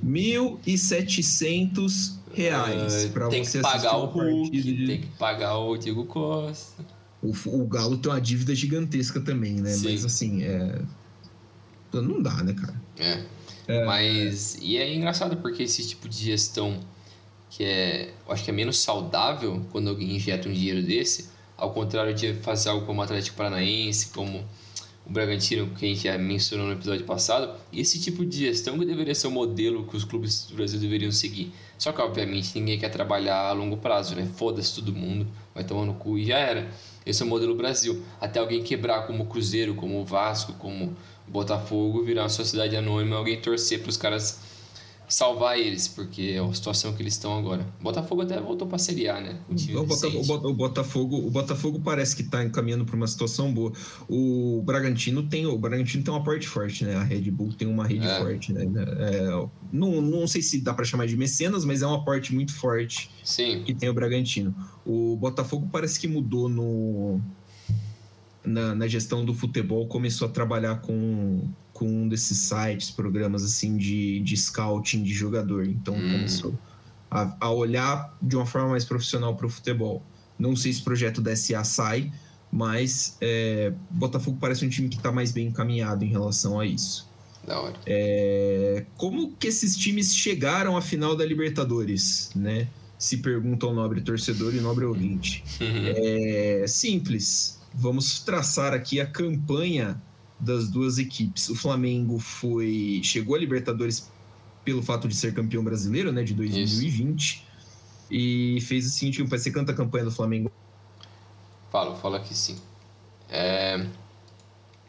[0.02, 4.86] 1.700 reais uh, para você pagar o Hulk, de...
[4.86, 6.82] Tem que pagar o Diego Costa.
[7.22, 9.72] O, o Galo tem uma dívida gigantesca também, né?
[9.72, 9.92] Sim.
[9.92, 10.80] Mas assim, é.
[12.02, 12.80] Não dá, né, cara?
[12.98, 13.36] É.
[13.68, 14.56] É, Mas.
[14.60, 16.78] E é engraçado porque esse tipo de gestão
[17.50, 18.12] que é.
[18.26, 22.34] Eu acho que é menos saudável quando alguém injeta um dinheiro desse, ao contrário de
[22.34, 24.44] fazer algo como o Atlético Paranaense, como
[25.06, 28.84] o Bragantino, que a gente já mencionou no episódio passado, esse tipo de gestão que
[28.84, 31.52] deveria ser o modelo que os clubes do Brasil deveriam seguir.
[31.78, 34.28] Só que, obviamente, ninguém quer trabalhar a longo prazo, né?
[34.36, 36.68] Foda-se todo mundo, vai tomar no cu e já era.
[37.04, 38.02] Esse é o modelo Brasil.
[38.20, 40.96] Até alguém quebrar como o Cruzeiro, como o Vasco, como
[41.32, 44.40] Botafogo virar uma sociedade anônima, alguém torcer para os caras
[45.08, 47.66] salvar eles, porque é a situação que eles estão agora.
[47.80, 49.38] O Botafogo até voltou para Série A, né?
[49.48, 53.72] O, o, Botafogo, o, Botafogo, o Botafogo parece que está encaminhando para uma situação boa.
[54.08, 56.96] O Bragantino tem o Bragantino tem um aporte forte, né?
[56.96, 58.18] A Red Bull tem uma rede é.
[58.18, 58.64] forte, né?
[58.98, 62.52] É, não, não sei se dá para chamar de mecenas, mas é um aporte muito
[62.52, 63.62] forte Sim.
[63.64, 64.54] que tem o Bragantino.
[64.84, 67.20] O Botafogo parece que mudou no
[68.46, 73.76] na, na, gestão do futebol começou a trabalhar com, com um desses sites, programas assim
[73.76, 75.66] de, de scouting de jogador.
[75.66, 76.12] Então hum.
[76.12, 76.54] começou
[77.10, 80.02] a, a, olhar de uma forma mais profissional para o futebol.
[80.38, 82.12] Não sei se o projeto da SA sai,
[82.50, 87.08] mas é, Botafogo parece um time que está mais bem encaminhado em relação a isso.
[87.46, 87.74] Da hora.
[87.86, 92.68] É, como que esses times chegaram à final da Libertadores, né?
[92.98, 95.44] Se pergunta ao nobre torcedor e nobre ouvinte.
[95.60, 100.00] é simples vamos traçar aqui a campanha
[100.40, 101.48] das duas equipes.
[101.48, 104.10] O Flamengo foi chegou à Libertadores
[104.64, 107.42] pelo fato de ser campeão brasileiro, né, de 2020, Isso.
[108.10, 110.50] e fez o seguinte, você canta a campanha do Flamengo?
[111.70, 112.56] Falo, falo aqui sim.
[113.28, 113.86] É...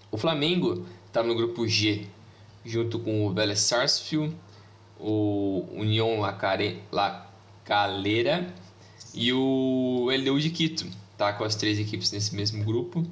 [0.10, 2.08] O Flamengo está no grupo G,
[2.66, 4.36] junto com o Vélez Sarsfield,
[4.99, 6.82] o União La, Care...
[6.91, 7.26] La
[7.68, 8.51] Calera
[9.13, 10.88] e o LDU de Quito
[11.18, 13.05] tá com as três equipes nesse mesmo grupo.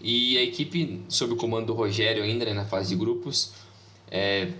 [0.00, 3.52] E a equipe, sob o comando do Rogério, ainda né, na fase de grupos,
[4.08, 4.52] é,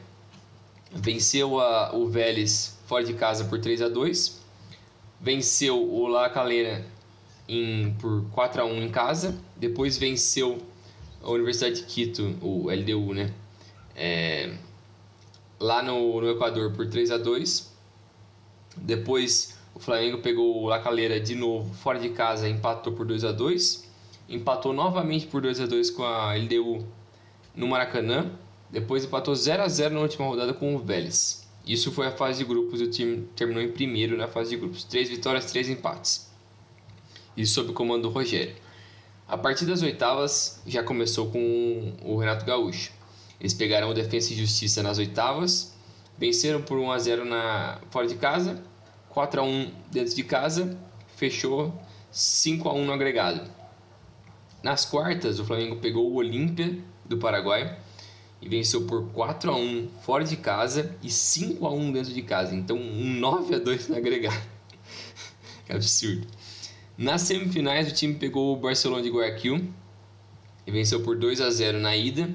[0.92, 4.44] venceu a, o Vélez fora de casa por 3 a 2
[5.20, 6.84] venceu o La Calera
[7.48, 10.58] em, por 4 a 1 em casa, depois venceu
[11.22, 13.32] a Universidade de Quito, o LDU, né?
[13.94, 14.54] É,
[15.58, 17.75] lá no, no Equador por 3 a 2
[18.76, 23.24] depois o Flamengo pegou o La Calera de novo, fora de casa, empatou por 2
[23.24, 23.86] a 2
[24.28, 26.84] Empatou novamente por 2 a 2 com a LDU
[27.54, 28.32] no Maracanã.
[28.68, 31.46] Depois empatou 0 a 0 na última rodada com o Vélez.
[31.64, 34.82] Isso foi a fase de grupos, o time terminou em primeiro na fase de grupos.
[34.82, 36.28] Três vitórias, três empates.
[37.36, 38.56] Isso sob o comando do Rogério.
[39.28, 42.92] A partir das oitavas já começou com o Renato Gaúcho.
[43.38, 45.75] Eles pegaram o Defensa e Justiça nas oitavas,
[46.18, 48.62] venceram por 1 a 0 na fora de casa
[49.16, 50.78] 4 a 1 dentro de casa,
[51.16, 51.72] fechou
[52.12, 53.50] 5 a 1 no agregado.
[54.62, 57.78] Nas quartas, o Flamengo pegou o Olímpia do Paraguai
[58.42, 62.20] e venceu por 4 a 1 fora de casa e 5 a 1 dentro de
[62.20, 62.54] casa.
[62.54, 64.36] Então, um 9 a 2 no agregado.
[65.64, 66.26] que absurdo.
[66.98, 69.66] Nas semifinais, o time pegou o Barcelona de Guayaquil
[70.66, 72.28] e venceu por 2 a 0 na ida,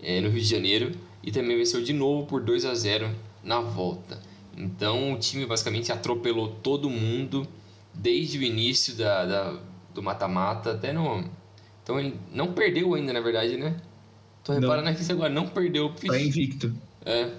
[0.00, 3.10] é, no Rio de Janeiro, e também venceu de novo por 2 a 0
[3.42, 4.20] na volta.
[4.56, 7.46] Então o time basicamente atropelou todo mundo
[7.92, 9.60] desde o início da, da
[9.94, 11.24] do mata-mata até no.
[11.82, 13.76] Então ele não perdeu ainda, na verdade, né?
[14.42, 15.90] Tô reparando aqui agora, não perdeu.
[15.90, 16.74] Tá invicto.
[17.04, 17.30] É.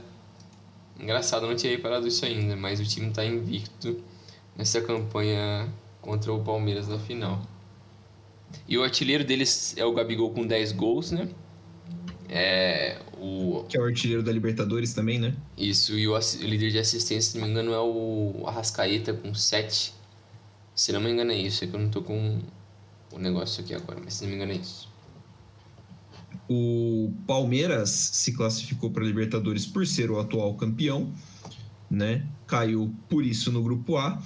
[1.00, 4.02] Engraçado, não tinha reparado isso ainda, mas o time tá invicto
[4.56, 5.70] nessa campanha
[6.02, 7.42] contra o Palmeiras na final.
[8.68, 11.28] E o artilheiro deles é o Gabigol com 10 gols, né?
[12.30, 13.66] É, o...
[13.68, 15.36] Que é o artilheiro da Libertadores também, né?
[15.58, 19.34] Isso, e o, o líder de assistência, se não me engano, é o Arrascaeta com
[19.34, 19.94] 7.
[20.76, 22.40] Se não me engano é isso, é que eu não tô com
[23.12, 24.90] o negócio aqui agora, mas se não me engano é isso.
[26.50, 31.14] O Palmeiras se classificou para a Libertadores por ser o atual campeão,
[31.90, 32.28] né?
[32.46, 34.22] Caiu por isso no grupo A,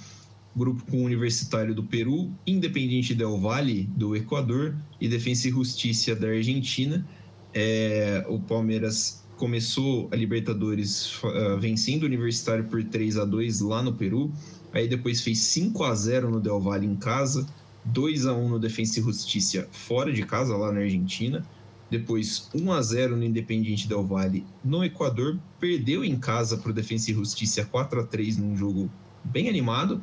[0.54, 6.14] grupo com o Universitário do Peru, Independiente del Valle do Equador e Defensa e Justiça
[6.14, 7.06] da Argentina.
[7.52, 13.82] É, o Palmeiras começou a Libertadores uh, vencendo o Universitário por 3 a 2 lá
[13.82, 14.30] no Peru.
[14.72, 17.46] Aí depois fez 5 a 0 no Del Valle em casa,
[17.86, 21.44] 2 a 1 no Defensa e Justiça fora de casa lá na Argentina.
[21.90, 26.74] Depois 1 a 0 no Independiente Del Valle no Equador, perdeu em casa para o
[26.74, 28.88] Defensa e Justiça 4 a 3 num jogo
[29.24, 30.00] bem animado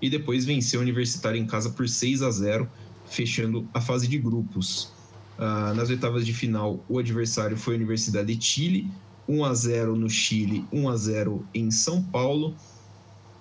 [0.00, 2.68] e depois venceu o Universitário em casa por 6 a 0,
[3.06, 4.93] fechando a fase de grupos.
[5.38, 8.90] Uh, nas oitavas de final, o adversário foi a Universidade de Chile,
[9.28, 12.54] 1 a 0 no Chile, 1 a 0 em São Paulo.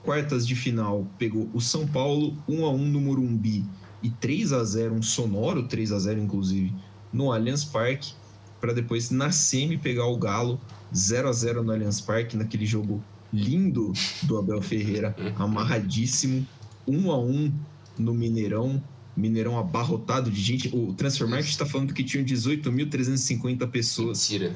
[0.04, 3.66] Quartas de final pegou o São Paulo, 1 a 1 no Morumbi
[4.02, 6.74] e 3 a 0, um sonoro 3 a 0 inclusive,
[7.12, 8.14] no Allianz Parque,
[8.60, 10.60] para depois na semi pegar o Galo
[10.94, 16.46] 0 a 0 no Allianz Parque, naquele jogo lindo do Abel Ferreira, amarradíssimo,
[16.88, 17.54] 1 a 1
[17.98, 18.82] no Mineirão,
[19.16, 20.70] Mineirão abarrotado de gente.
[20.76, 24.56] O Transfermarkt está falando que tinha 18.350 pessoas Mentira.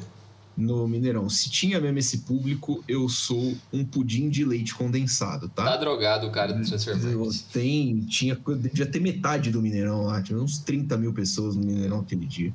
[0.55, 1.29] no Mineirão.
[1.29, 5.63] Se tinha mesmo esse público, eu sou um pudim de leite condensado, tá?
[5.63, 7.43] Tá drogado o cara do Transfermarkt.
[7.53, 11.99] Tem, tinha, devia ter metade do Mineirão lá, tinha uns 30 mil pessoas no Mineirão
[11.99, 12.53] aquele dia.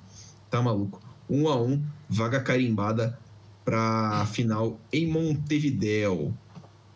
[0.51, 1.01] Tá maluco.
[1.31, 3.19] Um a um, vaga carimbada
[3.65, 6.37] para a final em Montevideo.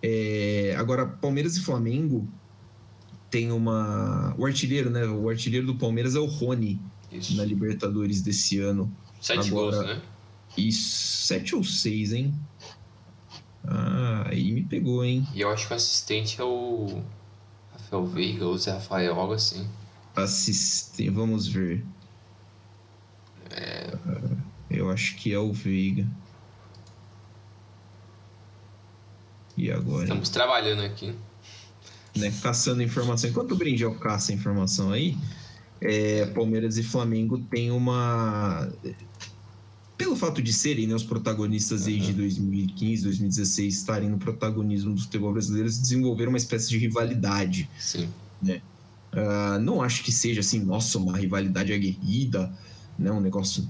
[0.02, 2.28] É, agora, Palmeiras e Flamengo
[3.30, 4.34] tem uma.
[4.38, 5.04] O artilheiro, né?
[5.04, 7.36] O artilheiro do Palmeiras é o Rony Isso.
[7.36, 8.92] na Libertadores desse ano.
[9.20, 10.02] Sete Agora, gols, né?
[10.56, 12.34] Isso, sete ou seis, hein?
[13.64, 15.26] Ah, aí me pegou, hein?
[15.34, 17.02] E eu acho que o assistente é o
[17.72, 19.68] Rafael Veiga ou Zé Rafael, algo assim.
[20.14, 21.84] Assistente, vamos ver.
[23.50, 23.96] É...
[24.70, 26.06] eu acho que é o Veiga.
[29.56, 30.04] E agora?
[30.04, 31.14] Estamos trabalhando aqui
[32.18, 33.30] né, caçando informação.
[33.30, 35.16] Enquanto o Brinjel caça informação aí,
[35.80, 38.68] é, Palmeiras e Flamengo tem uma.
[39.96, 41.86] Pelo fato de serem né, os protagonistas uhum.
[41.86, 47.68] desde 2015, 2016 estarem no protagonismo do futebol brasileiro, desenvolveram uma espécie de rivalidade.
[47.78, 48.08] Sim.
[48.42, 48.60] Né?
[49.12, 52.52] Uh, não acho que seja assim, nossa, uma rivalidade aguerrida,
[52.98, 53.66] né, um negócio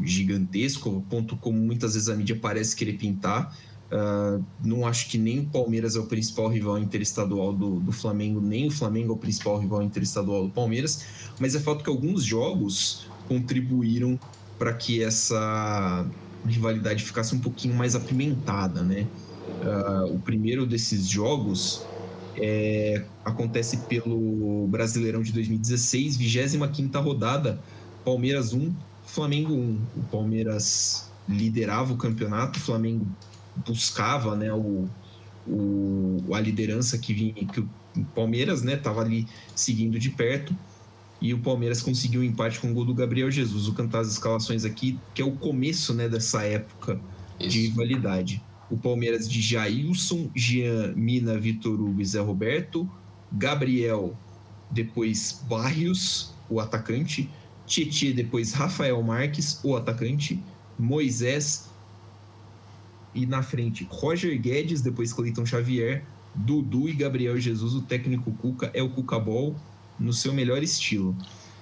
[0.00, 3.56] gigantesco, ponto como muitas vezes a mídia parece querer pintar,
[3.86, 8.40] Uh, não acho que nem o Palmeiras é o principal rival interestadual do, do Flamengo,
[8.40, 11.04] nem o Flamengo é o principal rival interestadual do Palmeiras,
[11.38, 14.18] mas é fato que alguns jogos contribuíram
[14.58, 16.04] para que essa
[16.44, 19.06] rivalidade ficasse um pouquinho mais apimentada, né?
[19.62, 21.86] Uh, o primeiro desses jogos
[22.38, 27.60] é, acontece pelo Brasileirão de 2016, 25 rodada,
[28.04, 28.72] Palmeiras 1,
[29.04, 29.80] Flamengo 1.
[29.96, 33.06] O Palmeiras liderava o campeonato, o Flamengo
[33.64, 34.88] buscava né, o,
[35.46, 37.68] o, a liderança que vinha, que o
[38.14, 40.56] Palmeiras né, estava ali seguindo de perto.
[41.20, 43.66] E o Palmeiras conseguiu um empate com o gol do Gabriel Jesus.
[43.66, 47.00] Vou cantar as escalações aqui, que é o começo né, dessa época
[47.40, 47.50] Isso.
[47.50, 48.42] de rivalidade.
[48.70, 52.88] O Palmeiras de Jailson, Jean, Mina, Vitor Hugo e Zé Roberto.
[53.32, 54.16] Gabriel,
[54.70, 57.30] depois Barrios, o atacante.
[57.66, 60.42] Tietê, depois Rafael Marques, o atacante.
[60.78, 61.65] Moisés,
[63.16, 66.04] e na frente, Roger Guedes, depois Cleiton Xavier,
[66.34, 69.56] Dudu e Gabriel Jesus, o técnico Cuca é o Cuca Ball
[69.98, 71.16] no seu melhor estilo.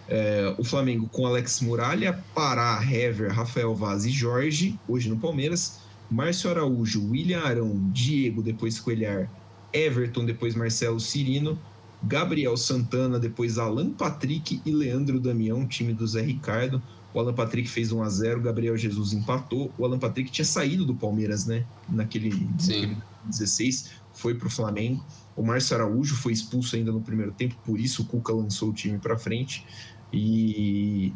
[0.09, 5.81] É, o Flamengo com Alex Muralha, Pará, Hever, Rafael Vaz e Jorge, hoje no Palmeiras.
[6.11, 9.31] Márcio Araújo, William Arão, Diego, depois Coelhar,
[9.73, 11.59] Everton, depois Marcelo Cirino,
[12.03, 16.83] Gabriel Santana, depois Alan Patrick e Leandro Damião, time do Zé Ricardo.
[17.15, 19.73] O Alan Patrick fez 1 a 0 o Gabriel Jesus empatou.
[19.79, 21.65] O Alan Patrick tinha saído do Palmeiras, né?
[21.89, 25.03] Naquele, naquele 16, foi para o Flamengo.
[25.37, 28.73] O Márcio Araújo foi expulso ainda no primeiro tempo, por isso o Cuca lançou o
[28.73, 29.65] time para frente
[30.13, 31.13] e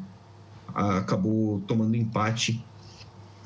[0.74, 2.64] acabou tomando empate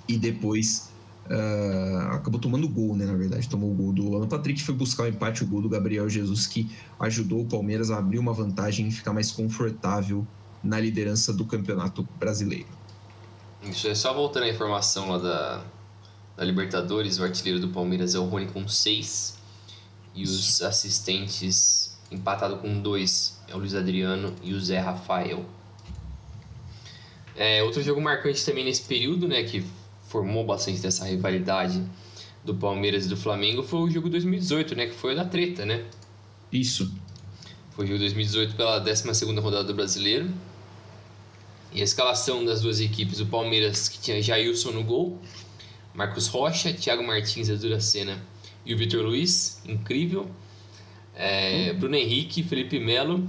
[0.07, 0.91] e depois
[1.27, 3.07] uh, acabou tomando gol, né?
[3.07, 5.69] Na verdade, tomou o gol do Alan Patrick, foi buscar o empate, o gol do
[5.71, 10.27] Gabriel Jesus, que ajudou o Palmeiras a abrir uma vantagem e ficar mais confortável
[10.63, 12.69] na liderança do Campeonato Brasileiro.
[13.63, 15.65] Isso, é só voltando à informação lá da,
[16.37, 19.39] da Libertadores, o artilheiro do Palmeiras é o Rony com 6.
[20.15, 25.45] E os assistentes empatado com dois é o Luiz Adriano e o Zé Rafael.
[27.35, 29.65] É, outro jogo marcante também nesse período, né, que
[30.09, 31.83] formou bastante dessa rivalidade
[32.45, 35.87] do Palmeiras e do Flamengo, foi o jogo 2018, né, que foi da treta, né?
[36.53, 36.93] Isso.
[37.71, 40.31] Foi o jogo 2018 pela 12 rodada do Brasileiro.
[41.75, 45.19] E a escalação das duas equipes, o Palmeiras que tinha Jailson no gol,
[45.95, 48.23] Marcos Rocha, Thiago Martins da Duracena
[48.65, 50.29] e o Vitor Luiz, incrível.
[51.15, 53.29] É, Bruno Henrique, Felipe Melo,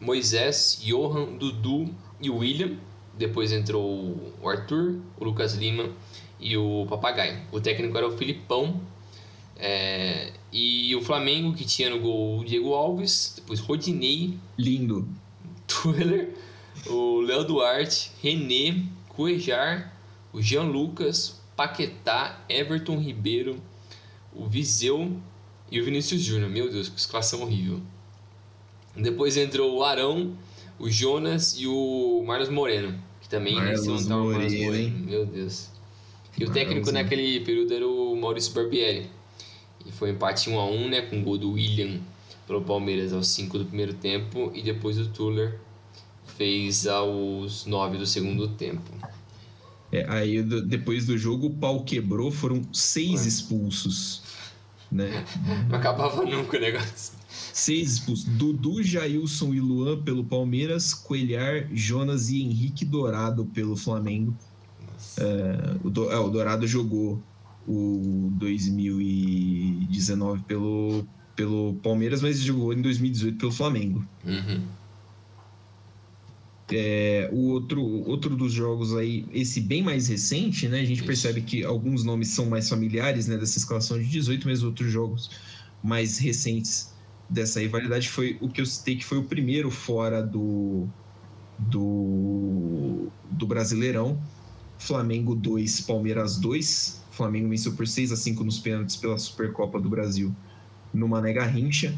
[0.00, 2.76] Moisés, Johan, Dudu e William.
[3.16, 5.90] Depois entrou o Arthur, o Lucas Lima
[6.38, 7.40] e o Papagaio.
[7.50, 8.80] O técnico era o Filipão.
[9.58, 14.38] É, e o Flamengo, que tinha no gol o Diego Alves, depois Rodinei.
[14.58, 15.08] Lindo.
[15.66, 16.34] Tueller,
[16.88, 19.92] o Léo Duarte, René, Cuejar,
[20.32, 23.56] o Jean Lucas, Paquetá, Everton Ribeiro,
[24.32, 25.16] o Viseu
[25.70, 26.50] e o Vinícius Júnior.
[26.50, 27.80] Meu Deus, que escalação horrível.
[28.94, 30.36] Depois entrou o Arão,
[30.78, 34.98] o Jonas e o Marlos Moreno, que também Marlos iniciou o Marlos Moreno?
[35.06, 35.70] Meu Deus.
[36.38, 39.08] E o técnico naquele período era o Maurício Barbieri.
[39.84, 42.00] E foi um empate 1 a 1 né, com o gol do William
[42.46, 45.58] pelo Palmeiras aos 5 do primeiro tempo e depois o Tuller
[46.36, 48.90] fez aos 9 do segundo tempo.
[49.92, 53.28] É, aí depois do jogo o pau quebrou, foram seis Ué.
[53.28, 54.22] expulsos.
[54.90, 55.24] Né?
[55.68, 57.14] Não acabava nunca o negócio.
[57.28, 58.24] Seis expulsos.
[58.24, 64.34] Dudu, Jailson e Luan pelo Palmeiras, Coelhar, Jonas e Henrique Dourado pelo Flamengo.
[65.18, 67.22] É, o, Do- é, o Dourado jogou
[67.66, 74.04] o 2019 pelo, pelo Palmeiras, mas jogou em 2018 pelo Flamengo.
[74.24, 74.62] Uhum.
[76.72, 80.80] É, o outro, outro dos jogos aí, esse bem mais recente, né?
[80.80, 81.06] A gente Isso.
[81.06, 83.36] percebe que alguns nomes são mais familiares, né?
[83.36, 85.30] Dessa escalação de 18, mas outros jogos
[85.82, 86.92] mais recentes
[87.28, 90.88] dessa rivalidade foi o que eu citei que foi o primeiro fora do
[91.58, 94.20] do, do Brasileirão.
[94.78, 97.02] Flamengo 2, Palmeiras 2.
[97.10, 100.34] Flamengo venceu por 6 a 5 nos pênaltis pela Supercopa do Brasil
[100.92, 101.94] no Mané Garrincha.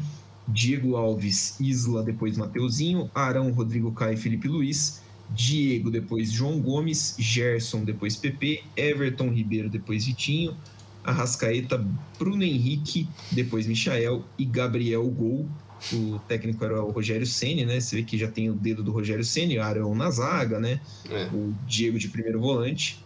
[0.49, 7.15] Diego Alves, Isla, depois Mateuzinho, Arão, Rodrigo Caio e Felipe Luiz, Diego, depois João Gomes,
[7.19, 10.55] Gerson, depois PP, Everton Ribeiro, depois Vitinho,
[11.03, 11.85] Arrascaeta,
[12.17, 15.47] Bruno Henrique, depois Michael e Gabriel Gol.
[15.93, 17.79] O técnico era o Rogério Ceni, né?
[17.79, 20.81] Você vê que já tem o dedo do Rogério Ceni, Arão na zaga, né?
[21.09, 21.29] É.
[21.33, 23.03] o Diego de primeiro volante.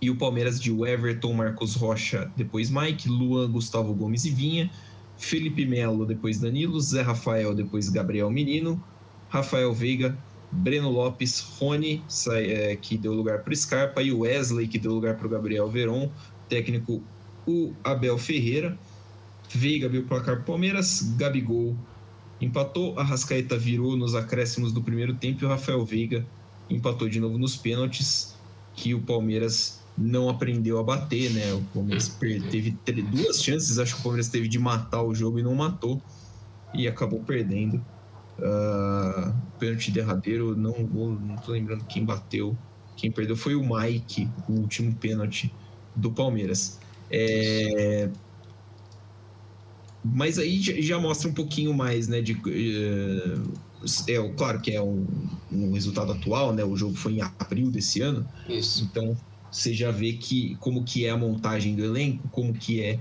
[0.00, 4.70] E o Palmeiras de Everton, Marcos Rocha, depois Mike, Luan, Gustavo Gomes e Vinha,
[5.18, 8.82] Felipe Melo, depois Danilo, Zé Rafael, depois Gabriel Menino,
[9.28, 10.16] Rafael Veiga,
[10.50, 15.16] Breno Lopes, Rony, é, que deu lugar para o Scarpa, e Wesley, que deu lugar
[15.16, 16.10] para o Gabriel Veron,
[16.48, 17.02] técnico
[17.46, 18.78] o Abel Ferreira.
[19.50, 21.76] Veiga abriu o placar Palmeiras, Gabigol
[22.40, 26.24] empatou, Arrascaeta virou nos acréscimos do primeiro tempo e o Rafael Veiga
[26.70, 28.36] empatou de novo nos pênaltis,
[28.74, 31.52] que o Palmeiras não aprendeu a bater, né?
[31.54, 32.48] O Palmeiras per-
[32.84, 36.04] teve duas chances, acho que o Palmeiras teve de matar o jogo e não matou,
[36.74, 37.86] e acabou perdendo.
[38.40, 42.60] Ah, pênalti derradeiro, não vou, não tô lembrando quem bateu.
[42.96, 45.56] Quem perdeu foi o Mike, o último pênalti
[45.94, 46.78] do Palmeiras.
[47.10, 48.12] É,
[50.02, 52.20] Mas aí já- mostra um pouquinho mais, né?
[52.22, 53.34] De, eh,
[54.08, 55.06] é, claro que é um,
[55.50, 56.64] um resultado atual, né?
[56.64, 58.28] O jogo foi em abril desse ano.
[58.48, 58.84] Isso.
[58.84, 59.16] Então
[59.50, 63.00] você já vê que como que é a montagem do elenco, como que é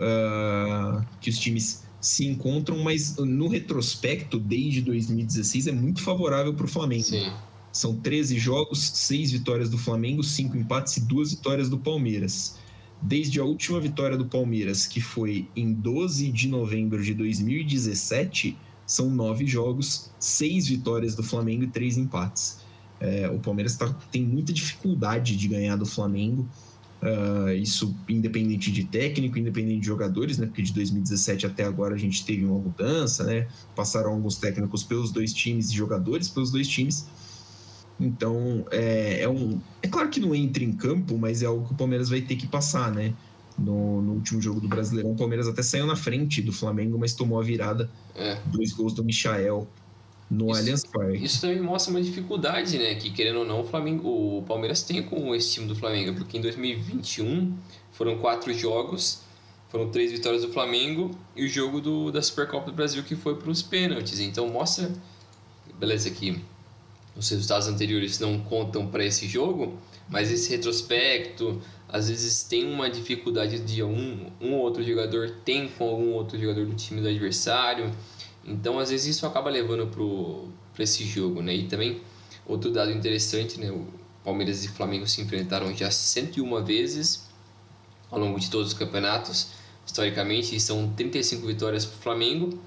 [0.00, 6.64] ah, que os times se encontram, mas no retrospecto, desde 2016, é muito favorável para
[6.64, 7.02] o Flamengo.
[7.02, 7.32] Sim.
[7.72, 12.56] São 13 jogos, 6 vitórias do Flamengo, 5 empates e 2 vitórias do Palmeiras.
[13.00, 19.10] Desde a última vitória do Palmeiras, que foi em 12 de novembro de 2017, são
[19.10, 22.60] 9 jogos, 6 vitórias do Flamengo e 3 empates.
[23.00, 26.48] É, o Palmeiras tá- tem muita dificuldade de ganhar do Flamengo.
[27.00, 30.46] ah, isso independente de técnico, independente de jogadores, né?
[30.46, 33.46] Porque de 2017 até agora a gente teve uma mudança, né?
[33.76, 37.06] Passaram alguns técnicos pelos dois times e jogadores pelos dois times.
[38.00, 39.60] Então, é, é um.
[39.82, 42.34] É claro que não entra em campo, mas é algo que o Palmeiras vai ter
[42.36, 43.14] que passar, né?
[43.58, 47.12] No, no último jogo do Brasileirão, o Palmeiras até saiu na frente do Flamengo, mas
[47.12, 47.90] tomou a virada.
[48.14, 48.38] É.
[48.46, 49.68] Dois gols do Michael
[50.30, 51.24] no Isso- Allianz Parque.
[51.24, 52.94] Isso também mostra uma dificuldade, né?
[52.94, 54.08] Que querendo ou não, o, Flamengo,
[54.38, 57.56] o Palmeiras tem com esse time do Flamengo, porque em 2021
[57.92, 59.22] foram quatro jogos,
[59.68, 63.36] foram três vitórias do Flamengo e o jogo do, da Supercopa do Brasil que foi
[63.36, 64.20] para os pênaltis.
[64.20, 64.90] Então mostra,
[65.78, 66.42] beleza, que
[67.16, 69.76] os resultados anteriores não contam para esse jogo,
[70.08, 75.88] mas esse retrospecto, às vezes tem uma dificuldade de um, um outro jogador tem com
[75.88, 77.90] algum outro jogador do time do adversário.
[78.48, 79.86] Então, às vezes isso acaba levando
[80.74, 81.54] para esse jogo, né?
[81.54, 82.00] E também
[82.46, 83.70] outro dado interessante, né?
[83.70, 83.86] O
[84.24, 87.28] Palmeiras e Flamengo se enfrentaram já 101 vezes
[88.10, 89.48] ao longo de todos os campeonatos,
[89.86, 92.58] historicamente, e são 35 vitórias para o Flamengo,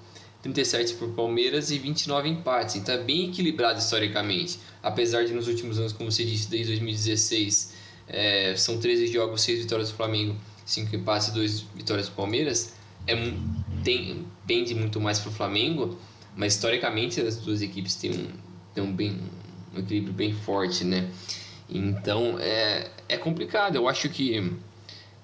[0.42, 2.76] 37 para o Palmeiras e 29 empates.
[2.76, 4.60] Então é bem equilibrado historicamente.
[4.82, 7.74] Apesar de nos últimos anos, como você disse, desde 2016,
[8.08, 12.74] é, são 13 jogos, 6 vitórias do Flamengo, 5 empates e 2 vitórias do Palmeiras.
[13.08, 13.16] É,
[13.84, 15.98] tem, pende muito mais para o Flamengo,
[16.36, 18.28] mas historicamente as duas equipes têm um,
[18.74, 19.20] têm um, bem,
[19.76, 21.10] um equilíbrio bem forte, né?
[21.70, 23.76] Então é, é complicado.
[23.76, 24.54] Eu acho que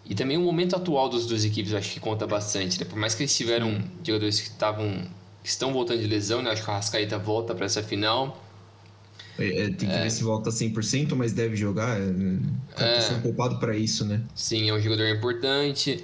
[0.10, 2.86] e também o momento atual das duas equipes eu acho que conta bastante, né?
[2.86, 5.06] Por mais que eles tiveram jogadores que estavam
[5.44, 6.52] que estão voltando de lesão, né?
[6.52, 8.44] Acho que o Arrascaeta volta para essa final.
[9.40, 10.04] É, é, tem que é.
[10.04, 11.98] ver se volta 100%, mas deve jogar.
[12.76, 14.22] Tá é, sendo poupado para isso, né?
[14.34, 16.04] Sim, é um jogador importante.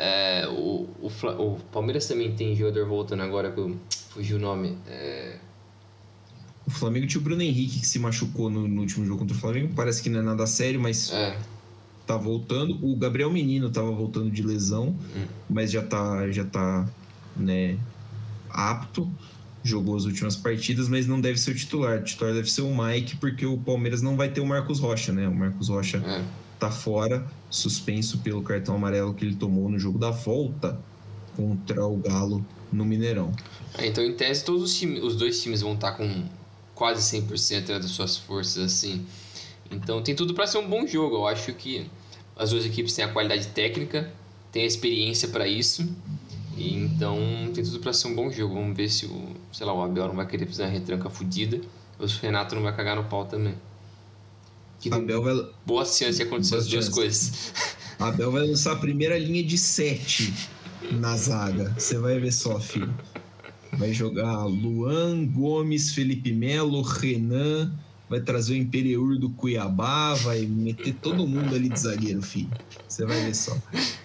[0.00, 3.76] É, o, o, o, Palmeiras também tem jogador voltando agora, que
[4.10, 4.78] fugiu o nome.
[4.86, 5.36] É...
[6.64, 9.40] O Flamengo tinha o Bruno Henrique que se machucou no, no, último jogo contra o
[9.40, 9.72] Flamengo.
[9.74, 11.36] Parece que não é nada sério, mas é
[12.08, 12.78] tá voltando.
[12.82, 15.26] O Gabriel Menino tava voltando de lesão, hum.
[15.48, 16.88] mas já tá, já tá,
[17.36, 17.76] né,
[18.48, 19.08] apto.
[19.62, 21.98] Jogou as últimas partidas, mas não deve ser o titular.
[21.98, 25.12] O titular deve ser o Mike, porque o Palmeiras não vai ter o Marcos Rocha,
[25.12, 25.28] né?
[25.28, 26.24] O Marcos Rocha é.
[26.58, 30.78] Tá fora, suspenso pelo cartão amarelo que ele tomou no jogo da volta
[31.36, 33.32] contra o Galo no Mineirão.
[33.76, 36.24] É, então, em tese, todos os, times, os dois times vão estar tá com
[36.74, 39.06] quase 100% né, das suas forças, assim.
[39.70, 41.16] Então, tem tudo para ser um bom jogo.
[41.16, 41.88] Eu acho que
[42.36, 44.12] as duas equipes têm a qualidade técnica,
[44.50, 45.88] têm a experiência para isso.
[46.56, 47.16] E então
[47.54, 48.54] tem tudo para ser um bom jogo.
[48.54, 51.60] Vamos ver se o, sei lá, o Abel não vai querer fazer uma retranca fodida
[51.98, 53.54] ou se o Renato não vai cagar no pau também.
[54.80, 55.34] Que Abel vai...
[55.66, 57.52] Boa chance de acontecer Boa as duas coisas.
[57.98, 60.32] Abel vai lançar a primeira linha de sete
[60.92, 61.74] na zaga.
[61.76, 62.92] Você vai ver só, filho.
[63.76, 67.72] Vai jogar Luan, Gomes, Felipe Melo, Renan,
[68.08, 72.50] vai trazer o Imperiur do Cuiabá, vai meter todo mundo ali de zagueiro, filho.
[72.88, 73.56] Você vai ver só.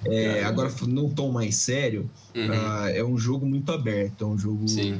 [0.05, 2.49] É, agora, num tom mais sério, uhum.
[2.49, 4.99] uh, é um jogo muito aberto, é um jogo Sim.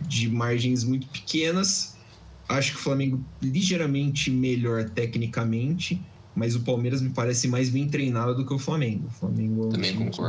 [0.00, 1.96] de margens muito pequenas.
[2.50, 6.02] Acho que o Flamengo ligeiramente melhor tecnicamente,
[6.34, 9.06] mas o Palmeiras me parece mais bem treinado do que o Flamengo.
[9.06, 9.68] O Flamengo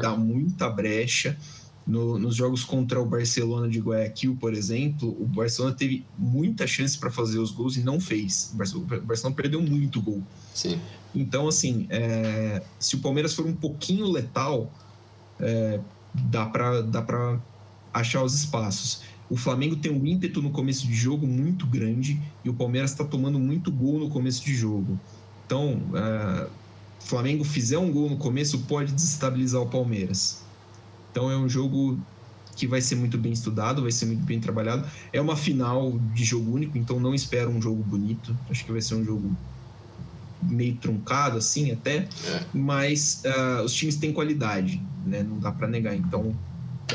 [0.01, 1.37] dá muita brecha.
[1.85, 6.95] No, nos jogos contra o Barcelona de Guayaquil, por exemplo, o Barcelona teve muita chance
[6.95, 8.53] para fazer os gols e não fez.
[8.53, 8.57] O
[9.01, 10.21] Barcelona, perdeu muito gol.
[10.53, 10.79] Sim.
[11.13, 14.71] Então, assim, é, se o Palmeiras for um pouquinho letal,
[15.39, 15.79] é,
[16.13, 17.01] dá para dá
[17.93, 19.01] achar os espaços.
[19.31, 23.05] O Flamengo tem um ímpeto no começo de jogo muito grande e o Palmeiras está
[23.05, 24.99] tomando muito gol no começo de jogo.
[25.45, 25.81] Então,
[27.01, 30.43] o Flamengo fizer um gol no começo, pode desestabilizar o Palmeiras.
[31.09, 31.97] Então é um jogo
[32.57, 34.85] que vai ser muito bem estudado, vai ser muito bem trabalhado.
[35.13, 38.37] É uma final de jogo único, então não espero um jogo bonito.
[38.49, 39.33] Acho que vai ser um jogo
[40.43, 42.09] meio truncado, assim, até.
[42.27, 42.45] É.
[42.53, 45.23] Mas uh, os times têm qualidade, né?
[45.23, 45.95] Não dá para negar.
[45.95, 46.35] Então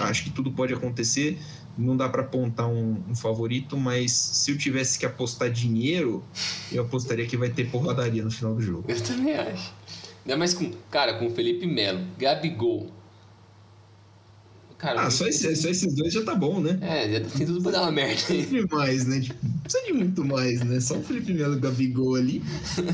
[0.05, 1.39] acho que tudo pode acontecer.
[1.77, 6.25] Não dá para apontar um, um, favorito, mas se eu tivesse que apostar dinheiro,
[6.73, 8.85] eu apostaria que vai ter porradaria no final do jogo.
[8.89, 9.75] Eu também acho.
[10.25, 12.91] Ainda mais com, cara, com Felipe Melo, Gabigol,
[14.79, 16.79] Cara, ah, só, esse, só, esses dois já tá bom, né?
[16.83, 18.21] É, já tem tudo pra dar uma merda.
[18.21, 19.21] Sempre mais, né?
[19.21, 20.81] Tipo, precisa de muito mais, né?
[20.81, 22.43] Só o Felipe Melo e o Gabigol ali.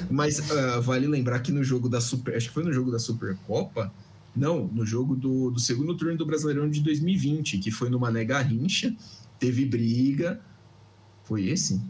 [0.09, 2.37] Mas uh, vale lembrar que no jogo da Super.
[2.37, 3.93] Acho que foi no jogo da Supercopa.
[4.35, 8.25] Não, no jogo do, do segundo turno do Brasileirão de 2020, que foi no Mané
[8.25, 8.95] Garrincha,
[9.39, 10.41] teve briga.
[11.25, 11.81] Foi esse?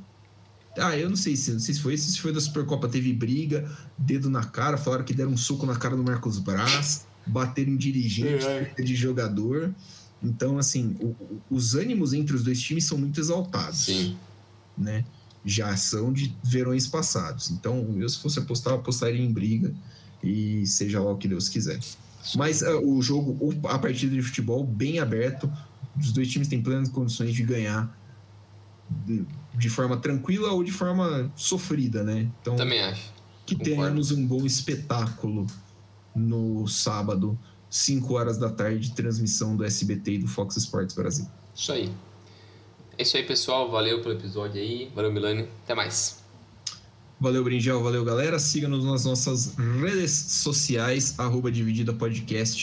[0.76, 3.12] Ah, eu não sei se não sei se foi esse, se foi da Supercopa, teve
[3.12, 7.68] briga, dedo na cara, falaram que deram um soco na cara do Marcos Braz bater
[7.68, 8.82] em dirigente, é, é.
[8.82, 9.74] de jogador.
[10.22, 11.14] Então, assim, o,
[11.50, 13.80] os ânimos entre os dois times são muito exaltados.
[13.80, 14.16] Sim.
[14.76, 15.04] Né?
[15.44, 17.50] Já são de verões passados.
[17.50, 19.74] Então, eu, se fosse apostar, apostaria em briga
[20.22, 21.80] e seja lá o que Deus quiser.
[22.36, 25.50] Mas uh, o jogo, a partida de futebol, bem aberto.
[25.98, 27.94] Os dois times têm plenas condições de ganhar
[29.04, 32.28] de, de forma tranquila ou de forma sofrida, né?
[32.40, 33.12] Então, Também acho.
[33.44, 33.76] Que Concordo.
[33.76, 35.46] tenhamos um bom espetáculo
[36.14, 41.26] no sábado, 5 horas da tarde, transmissão do SBT e do Fox Sports Brasil.
[41.54, 41.92] Isso aí.
[42.96, 43.70] É isso aí, pessoal.
[43.70, 44.90] Valeu pelo episódio aí.
[44.94, 45.48] Valeu, Milani.
[45.64, 46.21] Até mais.
[47.22, 47.80] Valeu, Brinjel.
[47.80, 48.36] Valeu, galera.
[48.36, 52.61] Siga-nos nas nossas redes sociais, arroba Dividida Podcast